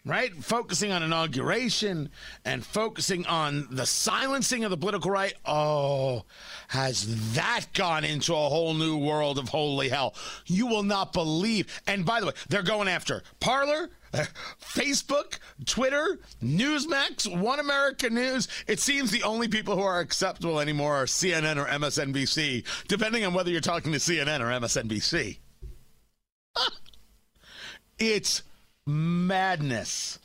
right? 0.07 0.33
Focusing 0.43 0.91
on 0.91 1.03
inauguration 1.03 2.09
and 2.45 2.65
focusing 2.65 3.25
on 3.25 3.67
the 3.69 3.85
silencing 3.85 4.63
of 4.63 4.71
the 4.71 4.77
political 4.77 5.11
right. 5.11 5.33
Oh, 5.45 6.23
has 6.69 7.33
that 7.33 7.65
gone 7.73 8.03
into 8.03 8.33
a 8.33 8.49
whole 8.49 8.73
new 8.73 8.97
world 8.97 9.37
of 9.37 9.49
holy 9.49 9.89
hell? 9.89 10.15
You 10.45 10.67
will 10.67 10.83
not 10.83 11.13
believe. 11.13 11.81
And 11.85 12.05
by 12.05 12.19
the 12.19 12.27
way, 12.27 12.33
they're 12.49 12.63
going 12.63 12.87
after 12.87 13.21
Parler. 13.39 13.89
Facebook, 14.61 15.37
Twitter, 15.65 16.17
Newsmax, 16.41 17.27
One 17.39 17.59
America 17.59 18.09
News. 18.09 18.47
It 18.65 18.79
seems 18.79 19.11
the 19.11 19.23
only 19.23 19.49
people 19.49 19.75
who 19.75 19.81
are 19.81 19.99
acceptable 19.99 20.61
anymore 20.61 20.95
are 20.95 21.05
CNN 21.05 21.57
or 21.57 21.65
MSNBC, 21.67 22.63
depending 22.87 23.25
on 23.25 23.33
whether 23.33 23.51
you're 23.51 23.59
talking 23.59 23.91
to 23.91 23.97
CNN 23.97 24.39
or 24.39 24.45
MSNBC. 24.61 25.39
it's 27.99 28.43
madness. 28.87 30.19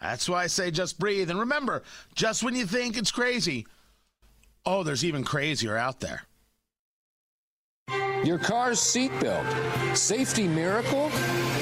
That's 0.00 0.28
why 0.28 0.44
I 0.44 0.46
say 0.46 0.70
just 0.70 0.98
breathe. 0.98 1.30
And 1.30 1.38
remember, 1.38 1.82
just 2.14 2.42
when 2.42 2.56
you 2.56 2.66
think 2.66 2.96
it's 2.96 3.10
crazy, 3.10 3.66
oh, 4.64 4.82
there's 4.82 5.04
even 5.04 5.24
crazier 5.24 5.76
out 5.76 6.00
there. 6.00 6.22
Your 8.24 8.38
car's 8.38 8.78
seatbelt, 8.78 9.96
safety 9.96 10.46
miracle, 10.46 11.10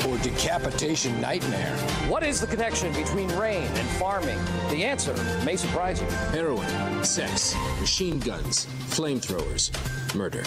or 0.09 0.19
decapitation 0.19 1.21
nightmare? 1.21 1.76
What 2.09 2.23
is 2.23 2.40
the 2.40 2.47
connection 2.47 2.93
between 2.93 3.28
rain 3.37 3.62
and 3.62 3.88
farming? 3.90 4.38
The 4.71 4.85
answer 4.85 5.14
may 5.45 5.57
surprise 5.57 6.00
you. 6.00 6.09
Heroin, 6.33 7.05
sex, 7.05 7.55
machine 7.81 8.19
guns, 8.19 8.67
flamethrowers, 8.88 9.71
murder. 10.14 10.43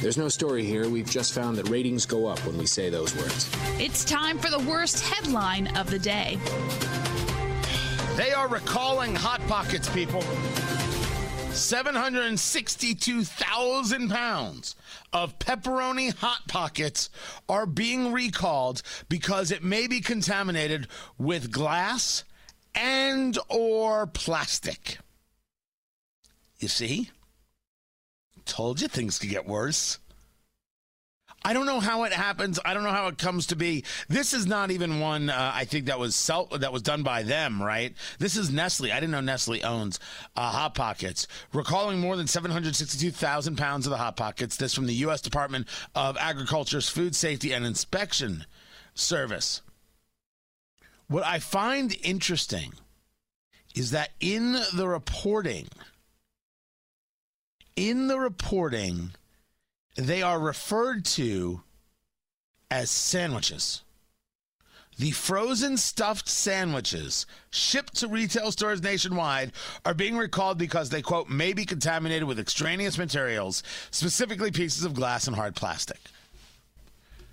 There's 0.00 0.16
no 0.16 0.30
story 0.30 0.64
here. 0.64 0.88
We've 0.88 1.10
just 1.10 1.34
found 1.34 1.58
that 1.58 1.68
ratings 1.68 2.06
go 2.06 2.26
up 2.26 2.38
when 2.46 2.56
we 2.56 2.64
say 2.64 2.88
those 2.88 3.14
words. 3.14 3.50
It's 3.78 4.02
time 4.02 4.38
for 4.38 4.50
the 4.50 4.60
worst 4.60 5.04
headline 5.04 5.76
of 5.76 5.90
the 5.90 5.98
day. 5.98 6.38
They 8.16 8.32
are 8.32 8.48
recalling 8.48 9.14
Hot 9.14 9.46
Pockets, 9.46 9.90
people. 9.90 10.22
762,000 11.52 14.08
pounds 14.08 14.74
of 15.12 15.38
pepperoni 15.38 16.16
Hot 16.16 16.48
Pockets 16.48 17.10
are 17.46 17.66
being 17.66 18.10
recalled 18.10 18.80
because 19.10 19.50
it 19.50 19.62
may 19.62 19.86
be 19.86 20.00
contaminated 20.00 20.86
with 21.18 21.52
glass 21.52 22.24
and 22.74 23.38
or 23.50 24.06
plastic. 24.06 24.96
You 26.58 26.68
see? 26.68 27.10
Told 28.50 28.80
you 28.80 28.88
things 28.88 29.16
could 29.20 29.30
get 29.30 29.46
worse. 29.46 30.00
I 31.44 31.52
don't 31.52 31.66
know 31.66 31.78
how 31.78 32.02
it 32.02 32.12
happens. 32.12 32.58
I 32.64 32.74
don't 32.74 32.82
know 32.82 32.90
how 32.90 33.06
it 33.06 33.16
comes 33.16 33.46
to 33.46 33.56
be. 33.56 33.84
This 34.08 34.34
is 34.34 34.44
not 34.44 34.72
even 34.72 34.98
one 34.98 35.30
uh, 35.30 35.52
I 35.54 35.66
think 35.66 35.86
that 35.86 36.00
was 36.00 36.26
that 36.26 36.72
was 36.72 36.82
done 36.82 37.04
by 37.04 37.22
them, 37.22 37.62
right? 37.62 37.94
This 38.18 38.36
is 38.36 38.50
Nestle. 38.50 38.90
I 38.90 38.96
didn't 38.96 39.12
know 39.12 39.20
Nestle 39.20 39.62
owns 39.62 40.00
uh, 40.34 40.50
Hot 40.50 40.74
Pockets. 40.74 41.28
Recalling 41.52 42.00
more 42.00 42.16
than 42.16 42.26
762,000 42.26 43.56
pounds 43.56 43.86
of 43.86 43.90
the 43.90 43.98
Hot 43.98 44.16
Pockets. 44.16 44.56
This 44.56 44.74
from 44.74 44.86
the 44.86 44.94
U.S. 44.94 45.20
Department 45.20 45.68
of 45.94 46.16
Agriculture's 46.18 46.88
Food 46.88 47.14
Safety 47.14 47.52
and 47.52 47.64
Inspection 47.64 48.46
Service. 48.94 49.62
What 51.06 51.24
I 51.24 51.38
find 51.38 51.96
interesting 52.02 52.72
is 53.76 53.92
that 53.92 54.10
in 54.18 54.58
the 54.74 54.88
reporting– 54.88 55.68
in 57.80 58.08
the 58.08 58.20
reporting, 58.20 59.12
they 59.96 60.20
are 60.20 60.38
referred 60.38 61.02
to 61.06 61.62
as 62.70 62.90
sandwiches. 62.90 63.82
The 64.98 65.12
frozen 65.12 65.78
stuffed 65.78 66.28
sandwiches 66.28 67.24
shipped 67.50 67.96
to 67.96 68.08
retail 68.08 68.52
stores 68.52 68.82
nationwide 68.82 69.52
are 69.86 69.94
being 69.94 70.18
recalled 70.18 70.58
because 70.58 70.90
they, 70.90 71.00
quote, 71.00 71.30
may 71.30 71.54
be 71.54 71.64
contaminated 71.64 72.24
with 72.24 72.38
extraneous 72.38 72.98
materials, 72.98 73.62
specifically 73.90 74.50
pieces 74.50 74.84
of 74.84 74.92
glass 74.92 75.26
and 75.26 75.34
hard 75.34 75.56
plastic. 75.56 76.00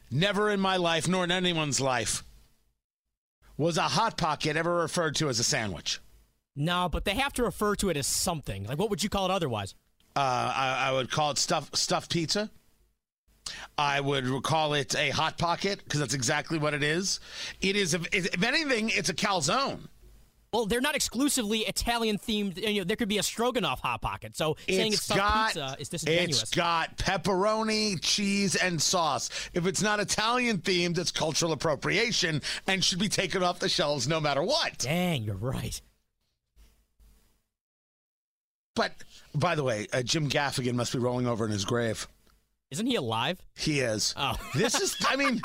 Never 0.10 0.50
in 0.50 0.62
my 0.62 0.78
life, 0.78 1.10
nor 1.10 1.26
in 1.26 1.32
anyone's 1.32 1.82
life, 1.82 2.24
was 3.58 3.78
a 3.78 3.82
Hot 3.82 4.18
Pocket 4.18 4.56
ever 4.56 4.76
referred 4.76 5.16
to 5.16 5.28
as 5.28 5.40
a 5.40 5.44
sandwich. 5.44 6.00
No, 6.56 6.88
but 6.88 7.04
they 7.04 7.16
have 7.16 7.34
to 7.34 7.44
refer 7.44 7.76
to 7.76 7.90
it 7.90 7.98
as 7.98 8.08
something. 8.08 8.64
Like, 8.64 8.80
what 8.80 8.90
would 8.90 9.04
you 9.04 9.10
call 9.10 9.26
it 9.26 9.32
otherwise? 9.32 9.76
Uh, 10.18 10.52
I, 10.56 10.88
I, 10.88 10.92
would 10.94 11.12
call 11.12 11.30
it 11.30 11.38
stuff 11.38 11.70
stuffed 11.76 12.12
pizza. 12.12 12.50
I 13.78 14.02
would 14.02 14.42
call 14.42 14.74
it 14.74 14.96
a 14.96 15.12
hot 15.12 15.38
pocket 15.38 15.80
because 15.84 16.00
that's 16.00 16.16
exactly 16.16 16.58
what 16.58 16.74
it 16.74 16.82
is. 16.82 17.20
It 17.62 17.76
is, 17.76 17.94
if, 17.94 18.08
if 18.12 18.42
anything, 18.42 18.90
it's 18.90 19.10
a 19.10 19.14
calzone. 19.14 19.88
Well, 20.52 20.66
they're 20.66 20.82
not 20.82 20.96
exclusively 20.96 21.60
Italian 21.60 22.18
themed. 22.18 22.58
You 22.58 22.80
know, 22.80 22.84
there 22.84 22.96
could 22.96 23.10
be 23.10 23.20
a 23.20 23.24
stroganoff 23.24 23.80
hot 23.80 24.02
pocket. 24.02 24.36
So 24.36 24.58
saying 24.68 24.94
it's 24.94 25.04
stuffed 25.04 25.20
got 25.20 25.48
pizza 25.50 25.76
is 25.80 25.90
disingenuous. 25.90 26.42
it's 26.42 26.52
got 26.52 26.98
pepperoni, 26.98 28.02
cheese, 28.02 28.56
and 28.56 28.82
sauce. 28.82 29.30
If 29.54 29.68
it's 29.68 29.84
not 29.84 30.00
Italian 30.00 30.58
themed, 30.60 30.98
it's 30.98 31.12
cultural 31.12 31.52
appropriation 31.52 32.42
and 32.66 32.84
should 32.84 32.98
be 32.98 33.10
taken 33.10 33.44
off 33.44 33.60
the 33.60 33.70
shelves 33.70 34.08
no 34.08 34.20
matter 34.20 34.42
what. 34.42 34.80
Dang, 34.80 35.22
you're 35.22 35.36
right. 35.36 35.80
But 38.78 38.94
by 39.34 39.56
the 39.56 39.64
way, 39.64 39.88
uh, 39.92 40.04
Jim 40.04 40.30
Gaffigan 40.30 40.76
must 40.76 40.94
be 40.94 41.00
rolling 41.00 41.28
over 41.28 41.44
in 41.44 41.52
his 41.52 41.66
grave. 41.66 42.08
Isn't 42.70 42.86
he 42.86 42.96
alive? 42.96 43.42
He 43.56 43.80
is. 43.82 44.14
Oh. 44.16 44.38
This 44.56 44.80
is, 44.80 44.96
I 45.08 45.16
mean, 45.16 45.42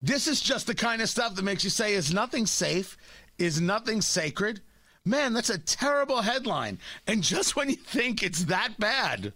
this 0.00 0.26
is 0.26 0.40
just 0.40 0.66
the 0.66 0.74
kind 0.74 1.02
of 1.02 1.08
stuff 1.08 1.34
that 1.34 1.42
makes 1.42 1.64
you 1.64 1.70
say, 1.70 1.94
is 1.94 2.12
nothing 2.12 2.46
safe? 2.46 2.96
Is 3.38 3.60
nothing 3.60 4.00
sacred? 4.00 4.60
Man, 5.04 5.34
that's 5.34 5.50
a 5.50 5.58
terrible 5.58 6.22
headline. 6.22 6.78
And 7.06 7.22
just 7.22 7.56
when 7.56 7.68
you 7.68 7.76
think 7.76 8.22
it's 8.22 8.44
that 8.44 8.78
bad. 8.78 9.32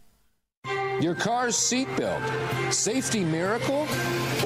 Your 1.05 1.15
car's 1.15 1.55
seatbelt. 1.55 2.73
Safety 2.73 3.25
miracle 3.25 3.87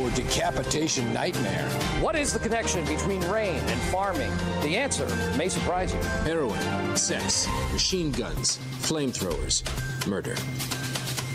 or 0.01 0.11
decapitation 0.11 1.13
nightmare? 1.13 1.69
What 2.01 2.17
is 2.17 2.33
the 2.33 2.41
connection 2.41 2.85
between 2.85 3.21
rain 3.27 3.55
and 3.55 3.81
farming? 3.93 4.33
The 4.63 4.77
answer 4.77 5.07
may 5.37 5.49
surprise 5.49 5.95
you. 5.95 6.01
Heroin, 6.25 6.97
sex, 6.97 7.47
machine 7.73 8.11
guns, 8.11 8.59
flamethrowers, 8.81 9.63
murder. 10.09 10.35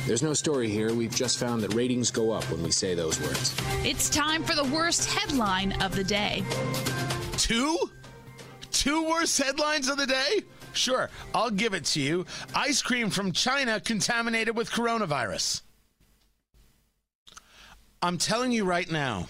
There's 0.06 0.24
no 0.24 0.34
story 0.34 0.70
here. 0.70 0.94
We've 0.94 1.16
just 1.16 1.40
found 1.40 1.62
that 1.62 1.74
ratings 1.74 2.12
go 2.12 2.32
up 2.32 2.44
when 2.52 2.62
we 2.62 2.72
say 2.72 2.94
those 2.94 3.18
words. 3.22 3.56
It's 3.86 4.10
time 4.10 4.44
for 4.44 4.56
the 4.56 4.66
worst 4.66 5.10
headline 5.10 5.82
of 5.82 5.96
the 5.96 6.04
day. 6.04 6.44
Two? 7.38 7.78
Two 8.72 9.08
worst 9.08 9.42
headlines 9.42 9.88
of 9.88 9.96
the 9.96 10.08
day? 10.08 10.42
Sure, 10.74 11.10
I'll 11.34 11.52
give 11.52 11.74
it 11.74 11.86
to 11.86 12.02
you. 12.02 12.26
Ice 12.56 12.82
cream 12.82 13.10
from 13.10 13.32
China 13.32 13.80
contaminated 13.80 14.56
with 14.56 14.72
coronavirus. 14.72 15.62
I'm 18.02 18.18
telling 18.18 18.52
you 18.52 18.66
right 18.66 18.92
now, 18.92 19.28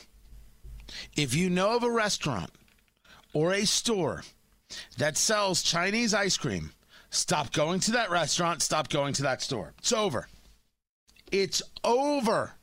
if 1.15 1.35
you 1.35 1.49
know 1.49 1.75
of 1.75 1.83
a 1.83 1.91
restaurant 1.91 2.49
or 3.33 3.53
a 3.53 3.65
store 3.65 4.23
that 4.97 5.17
sells 5.17 5.61
Chinese 5.61 6.13
ice 6.13 6.37
cream, 6.37 6.71
stop 7.09 7.51
going 7.51 7.79
to 7.81 7.91
that 7.91 8.09
restaurant, 8.09 8.61
stop 8.61 8.89
going 8.89 9.13
to 9.13 9.23
that 9.23 9.41
store. 9.41 9.73
It's 9.79 9.93
over. 9.93 10.27
It's 11.31 11.61
over. 11.83 12.53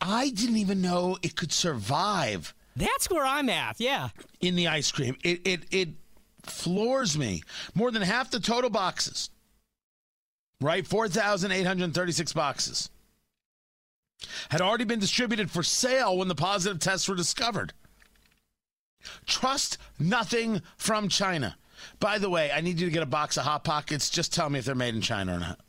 I 0.00 0.30
didn't 0.30 0.56
even 0.56 0.80
know 0.80 1.18
it 1.22 1.36
could 1.36 1.52
survive 1.52 2.54
That's 2.80 3.10
where 3.10 3.24
I'm 3.24 3.48
at. 3.48 3.76
Yeah. 3.78 4.08
in 4.40 4.56
the 4.56 4.68
ice 4.68 4.90
cream. 4.90 5.16
It 5.22 5.40
it 5.46 5.62
it 5.70 5.88
floors 6.42 7.16
me. 7.18 7.42
More 7.74 7.90
than 7.90 8.02
half 8.02 8.30
the 8.30 8.40
total 8.40 8.70
boxes. 8.70 9.30
Right? 10.60 10.86
4,836 10.86 12.32
boxes. 12.34 12.90
Had 14.50 14.60
already 14.60 14.84
been 14.84 15.00
distributed 15.00 15.50
for 15.50 15.62
sale 15.62 16.18
when 16.18 16.28
the 16.28 16.34
positive 16.34 16.78
tests 16.78 17.08
were 17.08 17.14
discovered. 17.14 17.72
Trust 19.26 19.78
nothing 19.98 20.60
from 20.76 21.08
China. 21.08 21.56
By 21.98 22.18
the 22.18 22.28
way, 22.28 22.50
I 22.52 22.60
need 22.60 22.78
you 22.78 22.86
to 22.86 22.92
get 22.92 23.02
a 23.02 23.06
box 23.06 23.38
of 23.38 23.44
Hot 23.44 23.64
Pockets. 23.64 24.10
Just 24.10 24.34
tell 24.34 24.50
me 24.50 24.58
if 24.58 24.66
they're 24.66 24.74
made 24.74 24.94
in 24.94 25.00
China 25.00 25.36
or 25.36 25.40
not. 25.40 25.60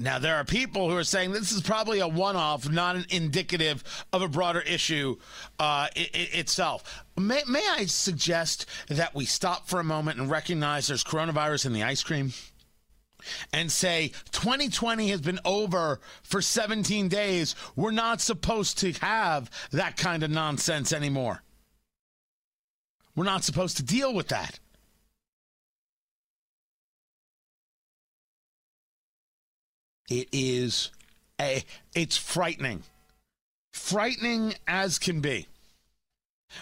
Now, 0.00 0.20
there 0.20 0.36
are 0.36 0.44
people 0.44 0.88
who 0.88 0.96
are 0.96 1.02
saying 1.02 1.32
this 1.32 1.50
is 1.50 1.60
probably 1.60 1.98
a 1.98 2.06
one 2.06 2.36
off, 2.36 2.68
not 2.70 2.94
an 2.94 3.04
indicative 3.10 3.82
of 4.12 4.22
a 4.22 4.28
broader 4.28 4.60
issue 4.60 5.16
uh, 5.58 5.88
i- 5.96 6.10
i- 6.14 6.28
itself. 6.34 7.04
May, 7.16 7.42
may 7.48 7.66
I 7.68 7.86
suggest 7.86 8.66
that 8.86 9.12
we 9.16 9.24
stop 9.24 9.68
for 9.68 9.80
a 9.80 9.84
moment 9.84 10.20
and 10.20 10.30
recognize 10.30 10.86
there's 10.86 11.02
coronavirus 11.02 11.66
in 11.66 11.72
the 11.72 11.82
ice 11.82 12.04
cream? 12.04 12.32
And 13.52 13.72
say 13.72 14.12
2020 14.30 15.08
has 15.08 15.20
been 15.20 15.40
over 15.44 15.98
for 16.22 16.40
17 16.40 17.08
days. 17.08 17.56
We're 17.74 17.90
not 17.90 18.20
supposed 18.20 18.78
to 18.78 18.92
have 19.00 19.50
that 19.72 19.96
kind 19.96 20.22
of 20.22 20.30
nonsense 20.30 20.92
anymore. 20.92 21.42
We're 23.16 23.24
not 23.24 23.42
supposed 23.42 23.78
to 23.78 23.82
deal 23.82 24.14
with 24.14 24.28
that. 24.28 24.60
It 30.08 30.28
is 30.32 30.90
a 31.40 31.64
it's 31.94 32.16
frightening. 32.16 32.82
Frightening 33.72 34.54
as 34.66 34.98
can 34.98 35.20
be. 35.20 35.46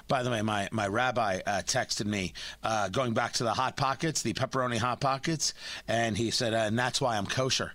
By 0.09 0.23
the 0.23 0.31
way, 0.31 0.43
my, 0.43 0.69
my 0.73 0.89
rabbi 0.89 1.41
uh, 1.47 1.63
texted 1.63 2.07
me 2.07 2.33
uh, 2.63 2.89
going 2.89 3.15
back 3.15 3.35
to 3.35 3.45
the 3.45 3.55
Hot 3.55 3.77
Pockets, 3.77 4.23
the 4.23 4.35
pepperoni 4.35 4.79
Hot 4.79 5.01
Pockets, 5.01 5.55
and 5.87 6.17
he 6.17 6.33
said, 6.33 6.55
uh, 6.55 6.59
and 6.59 6.79
that's 6.79 7.01
why 7.01 7.17
I'm 7.17 7.27
kosher. 7.27 7.73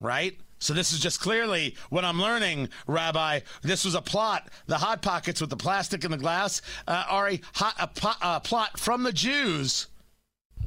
Right? 0.00 0.38
So 0.58 0.72
this 0.72 0.92
is 0.92 1.00
just 1.00 1.20
clearly 1.20 1.76
what 1.90 2.04
I'm 2.04 2.20
learning, 2.20 2.70
Rabbi. 2.86 3.40
This 3.62 3.84
was 3.84 3.94
a 3.94 4.02
plot. 4.02 4.48
The 4.66 4.78
Hot 4.78 5.02
Pockets 5.02 5.40
with 5.40 5.50
the 5.50 5.56
plastic 5.56 6.04
and 6.04 6.12
the 6.12 6.18
glass 6.18 6.62
uh, 6.88 7.04
are 7.08 7.28
a, 7.28 7.40
hot, 7.54 7.74
a, 7.78 7.86
po- 7.86 8.20
a 8.22 8.40
plot 8.40 8.78
from 8.78 9.02
the 9.02 9.12
Jews, 9.12 9.88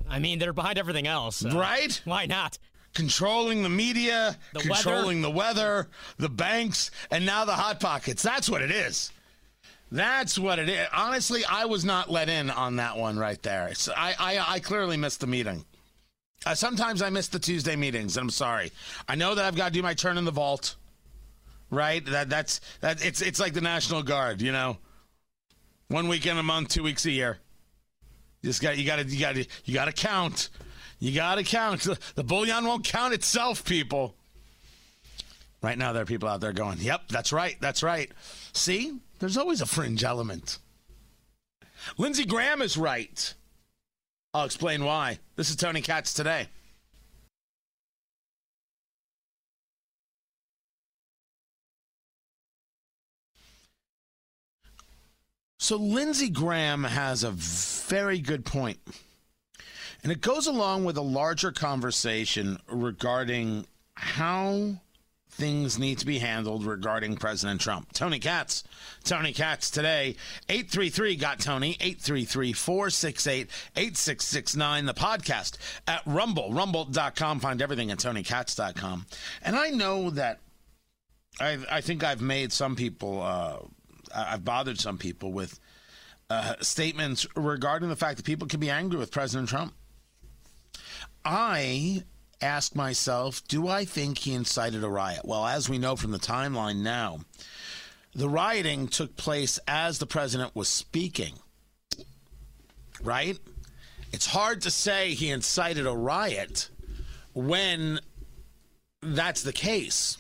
I 0.10 0.20
mean, 0.20 0.40
they're 0.40 0.54
behind 0.54 0.78
everything 0.78 1.08
else. 1.08 1.38
so 1.38 1.50
right? 1.50 2.00
Why 2.06 2.26
not? 2.26 2.58
Controlling 2.94 3.64
the 3.64 3.70
media, 3.70 4.38
The 4.54 4.60
controlling 4.60 5.22
the 5.22 5.32
weather, 5.32 5.88
the 6.18 6.30
banks, 6.30 6.92
and 7.12 7.26
now 7.26 7.46
the 7.46 7.54
hot 7.54 7.80
pockets. 7.80 8.22
That's 8.22 8.50
what 8.50 8.62
it 8.62 8.72
is. 8.72 9.12
That's 9.92 10.40
what 10.40 10.58
it 10.58 10.70
is. 10.70 10.88
Honestly, 10.92 11.44
I 11.46 11.66
was 11.66 11.86
not 11.86 12.10
let 12.10 12.28
in 12.28 12.50
on 12.50 12.78
that 12.78 12.98
one 12.98 13.18
right 13.18 13.42
there. 13.44 13.68
It's, 13.68 13.88
I, 13.90 14.16
I, 14.18 14.56
I 14.56 14.60
clearly 14.60 14.98
missed 14.98 15.20
the 15.20 15.28
meeting. 15.28 15.66
Uh, 16.46 16.56
sometimes 16.56 17.02
I 17.02 17.10
miss 17.10 17.28
the 17.28 17.40
Tuesday 17.40 17.76
meetings, 17.76 18.18
and 18.18 18.24
I'm 18.24 18.30
sorry. 18.30 18.72
I 19.08 19.16
know 19.16 19.36
that 19.36 19.46
I've 19.46 19.56
got 19.56 19.68
to 19.68 19.74
do 19.74 19.84
my 19.84 19.94
turn 19.94 20.18
in 20.18 20.26
the 20.26 20.32
vault. 20.32 20.76
Right? 21.70 22.06
That 22.06 22.30
that's 22.30 22.62
that. 22.82 23.04
It's 23.04 23.22
it's 23.22 23.40
like 23.40 23.54
the 23.54 23.62
National 23.62 24.04
Guard, 24.04 24.42
you 24.42 24.52
know. 24.52 24.78
One 25.88 26.08
weekend 26.08 26.38
a 26.38 26.44
month, 26.44 26.70
two 26.70 26.84
weeks 26.84 27.06
a 27.06 27.12
year. 27.12 27.40
You 28.42 28.50
just 28.50 28.62
got 28.62 28.78
you 28.78 28.86
got 28.86 28.98
to 28.98 29.06
you 29.06 29.20
got 29.20 29.36
to 29.36 29.46
you 29.66 29.74
got 29.74 29.86
to 29.86 29.92
count. 29.92 30.50
You 31.04 31.14
got 31.14 31.36
to 31.36 31.44
count. 31.44 31.86
The 32.16 32.24
bullion 32.24 32.64
won't 32.64 32.86
count 32.86 33.14
itself, 33.14 33.66
people. 33.66 34.16
Right 35.62 35.78
now, 35.78 35.92
there 35.92 36.04
are 36.04 36.06
people 36.06 36.30
out 36.30 36.40
there 36.40 36.54
going, 36.54 36.78
"Yep, 36.80 37.10
that's 37.10 37.34
right, 37.34 37.58
that's 37.60 37.84
right." 37.84 38.10
See, 38.54 39.00
there's 39.20 39.36
always 39.36 39.60
a 39.60 39.66
fringe 39.66 40.06
element. 40.06 40.60
Lindsey 41.98 42.24
Graham 42.24 42.62
is 42.62 42.78
right. 42.78 43.34
I'll 44.34 44.46
explain 44.46 44.86
why. 44.86 45.20
This 45.36 45.50
is 45.50 45.58
Tony 45.58 45.82
Katz 45.82 46.14
today. 46.14 46.48
So 55.60 55.76
Lindsey 55.76 56.30
Graham 56.30 56.86
has 56.86 57.26
a 57.26 57.32
very 57.32 58.20
good 58.20 58.46
point. 58.46 58.80
And 60.04 60.12
it 60.12 60.20
goes 60.20 60.48
along 60.48 60.84
with 60.84 60.98
a 60.98 61.02
larger 61.02 61.52
conversation 61.52 62.60
regarding 62.68 63.66
how 63.96 64.82
things 65.30 65.80
need 65.80 65.98
to 65.98 66.06
be 66.06 66.20
handled 66.20 66.66
regarding 66.66 67.16
President 67.16 67.62
Trump. 67.62 67.92
Tony 67.94 68.20
Katz. 68.20 68.64
Tony 69.04 69.34
Katz 69.34 69.70
today. 69.72 70.16
833 70.50 71.16
got 71.16 71.40
Tony. 71.40 71.72
833 71.80 72.54
468 72.54 73.50
8669. 73.76 74.86
The 74.86 74.94
podcast 74.94 75.58
at 75.88 76.02
Rumble. 76.06 76.52
Rumble.com. 76.52 77.40
Find 77.40 77.62
everything 77.62 77.90
at 77.90 77.98
TonyKatz.com. 77.98 79.06
And 79.42 79.56
I 79.56 79.70
know 79.70 80.10
that 80.12 80.40
I, 81.40 81.58
I 81.72 81.82
think 81.82 82.04
I've 82.04 82.22
made 82.22 82.52
some 82.52 82.76
people, 82.76 83.22
uh, 83.22 83.58
I've 84.14 84.46
bothered 84.46 84.80
some 84.80 84.98
people 84.98 85.32
with 85.32 85.60
uh, 86.30 86.56
statements 86.62 87.26
regarding 87.36 87.90
the 87.90 87.96
fact 87.96 88.18
that 88.18 88.26
people 88.26 88.48
can 88.48 88.60
be 88.60 88.70
angry 88.70 89.00
with 89.00 89.12
President 89.12 89.50
Trump. 89.50 89.74
I 91.26 92.04
ask 92.42 92.76
myself, 92.76 93.42
do 93.48 93.68
I 93.68 93.86
think 93.86 94.20
he 94.20 94.34
incited 94.34 94.84
a 94.84 94.90
riot? 94.90 95.22
Well, 95.24 95.46
as 95.46 95.70
we 95.70 95.78
know 95.78 95.96
from 95.96 96.12
the 96.12 96.20
timeline 96.20 96.78
now, 96.78 97.20
the 98.14 98.30
rioting 98.30 98.88
took 98.88 99.16
place 99.16 99.60
as 99.68 100.00
the 100.00 100.06
president 100.06 100.56
was 100.56 100.68
speaking, 100.68 101.34
right? 103.02 103.40
It's 104.12 104.28
hard 104.28 104.62
to 104.64 104.72
say 104.72 105.14
he 105.14 105.30
incited 105.30 105.88
a 105.88 105.96
riot 105.96 106.70
when 107.34 108.00
that's 109.02 109.42
the 109.42 109.54
case. 109.54 110.18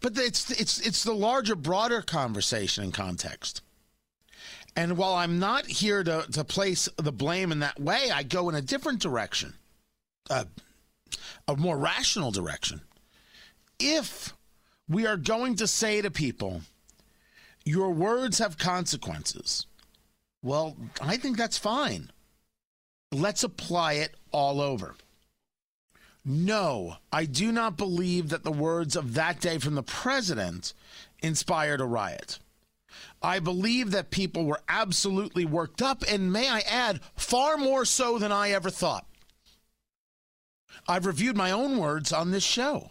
But 0.00 0.18
it's 0.18 0.50
it's 0.50 0.78
it's 0.86 1.02
the 1.02 1.14
larger, 1.14 1.56
broader 1.56 2.02
conversation 2.02 2.84
and 2.84 2.92
context. 2.92 3.62
And 4.76 4.98
while 4.98 5.14
I'm 5.14 5.38
not 5.38 5.66
here 5.66 6.04
to, 6.04 6.26
to 6.32 6.44
place 6.44 6.86
the 6.98 7.12
blame 7.12 7.50
in 7.50 7.60
that 7.60 7.80
way, 7.80 8.10
I 8.12 8.22
go 8.22 8.50
in 8.50 8.54
a 8.54 8.60
different 8.60 9.00
direction, 9.00 9.54
uh, 10.30 10.44
a 11.48 11.56
more 11.56 11.78
rational 11.78 12.30
direction. 12.30 12.80
If 13.78 14.34
we 14.88 15.06
are 15.06 15.16
going 15.16 15.56
to 15.56 15.66
say 15.66 16.00
to 16.02 16.10
people, 16.10 16.62
your 17.64 17.90
words 17.90 18.38
have 18.38 18.58
consequences. 18.58 19.66
Well, 20.42 20.76
I 21.00 21.16
think 21.16 21.36
that's 21.36 21.58
fine. 21.58 22.10
Let's 23.12 23.44
apply 23.44 23.94
it 23.94 24.14
all 24.32 24.60
over. 24.60 24.94
No, 26.24 26.96
I 27.12 27.24
do 27.24 27.52
not 27.52 27.76
believe 27.76 28.30
that 28.30 28.42
the 28.42 28.52
words 28.52 28.96
of 28.96 29.14
that 29.14 29.40
day 29.40 29.58
from 29.58 29.76
the 29.76 29.82
president 29.82 30.72
inspired 31.22 31.80
a 31.80 31.84
riot. 31.84 32.38
I 33.22 33.38
believe 33.38 33.92
that 33.92 34.10
people 34.10 34.44
were 34.44 34.60
absolutely 34.68 35.44
worked 35.44 35.82
up, 35.82 36.02
and 36.08 36.32
may 36.32 36.48
I 36.48 36.60
add, 36.60 37.00
far 37.14 37.56
more 37.56 37.84
so 37.84 38.18
than 38.18 38.32
I 38.32 38.50
ever 38.50 38.70
thought. 38.70 39.06
I've 40.88 41.06
reviewed 41.06 41.36
my 41.36 41.50
own 41.50 41.78
words 41.78 42.12
on 42.12 42.30
this 42.30 42.44
show 42.44 42.90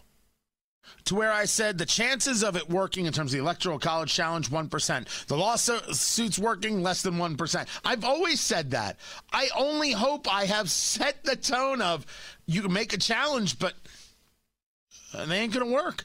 to 1.04 1.14
where 1.14 1.32
I 1.32 1.44
said 1.44 1.78
the 1.78 1.86
chances 1.86 2.42
of 2.42 2.56
it 2.56 2.68
working 2.68 3.06
in 3.06 3.12
terms 3.12 3.32
of 3.32 3.38
the 3.38 3.42
Electoral 3.42 3.78
College 3.78 4.12
Challenge, 4.12 4.50
1%. 4.50 5.26
The 5.26 5.36
lawsuits 5.36 6.00
suits 6.00 6.38
working, 6.38 6.82
less 6.82 7.02
than 7.02 7.14
1%. 7.14 7.66
I've 7.84 8.04
always 8.04 8.40
said 8.40 8.72
that. 8.72 8.98
I 9.32 9.48
only 9.56 9.92
hope 9.92 10.32
I 10.32 10.46
have 10.46 10.70
set 10.70 11.24
the 11.24 11.36
tone 11.36 11.80
of 11.80 12.06
you 12.46 12.62
can 12.62 12.72
make 12.72 12.92
a 12.92 12.98
challenge, 12.98 13.58
but 13.58 13.74
they 15.12 15.38
ain't 15.38 15.52
going 15.52 15.66
to 15.66 15.72
work. 15.72 16.04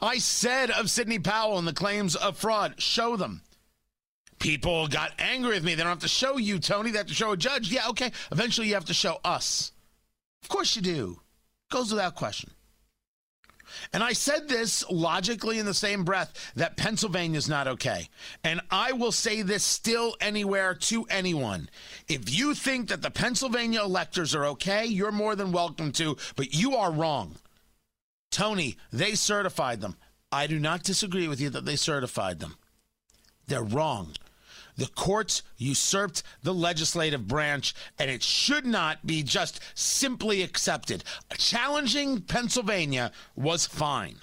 I 0.00 0.18
said 0.18 0.70
of 0.70 0.90
Sidney 0.90 1.18
Powell 1.18 1.58
and 1.58 1.66
the 1.66 1.72
claims 1.72 2.14
of 2.14 2.36
fraud, 2.36 2.80
show 2.80 3.16
them. 3.16 3.42
People 4.38 4.88
got 4.88 5.12
angry 5.18 5.54
with 5.54 5.64
me. 5.64 5.74
They 5.74 5.82
don't 5.82 5.90
have 5.90 5.98
to 6.00 6.08
show 6.08 6.38
you, 6.38 6.58
Tony. 6.58 6.90
They 6.90 6.98
have 6.98 7.06
to 7.08 7.14
show 7.14 7.32
a 7.32 7.36
judge. 7.36 7.70
Yeah, 7.70 7.88
okay. 7.90 8.10
Eventually, 8.32 8.68
you 8.68 8.74
have 8.74 8.86
to 8.86 8.94
show 8.94 9.20
us. 9.24 9.72
Of 10.42 10.48
course, 10.48 10.76
you 10.76 10.82
do. 10.82 11.20
Goes 11.70 11.90
without 11.90 12.16
question. 12.16 12.50
And 13.92 14.02
I 14.02 14.12
said 14.12 14.48
this 14.48 14.84
logically 14.90 15.58
in 15.58 15.66
the 15.66 15.74
same 15.74 16.04
breath 16.04 16.52
that 16.56 16.76
Pennsylvania 16.76 17.38
is 17.38 17.48
not 17.48 17.68
okay. 17.68 18.08
And 18.42 18.60
I 18.70 18.92
will 18.92 19.12
say 19.12 19.42
this 19.42 19.62
still 19.62 20.16
anywhere 20.20 20.74
to 20.74 21.04
anyone. 21.04 21.68
If 22.08 22.36
you 22.36 22.54
think 22.54 22.88
that 22.88 23.02
the 23.02 23.10
Pennsylvania 23.10 23.82
electors 23.82 24.34
are 24.34 24.46
okay, 24.46 24.86
you're 24.86 25.12
more 25.12 25.36
than 25.36 25.52
welcome 25.52 25.92
to, 25.92 26.16
but 26.36 26.54
you 26.54 26.76
are 26.76 26.90
wrong. 26.90 27.36
Tony, 28.30 28.76
they 28.92 29.14
certified 29.14 29.80
them. 29.80 29.96
I 30.32 30.46
do 30.46 30.58
not 30.58 30.84
disagree 30.84 31.26
with 31.28 31.40
you 31.40 31.50
that 31.50 31.64
they 31.64 31.76
certified 31.76 32.38
them. 32.38 32.56
They're 33.46 33.62
wrong. 33.62 34.14
The 34.80 34.86
courts 34.86 35.42
usurped 35.58 36.22
the 36.42 36.54
legislative 36.54 37.28
branch, 37.28 37.74
and 37.98 38.10
it 38.10 38.22
should 38.22 38.64
not 38.64 39.06
be 39.06 39.22
just 39.22 39.60
simply 39.74 40.40
accepted. 40.40 41.04
Challenging 41.36 42.22
Pennsylvania 42.22 43.12
was 43.36 43.66
fine. 43.66 44.16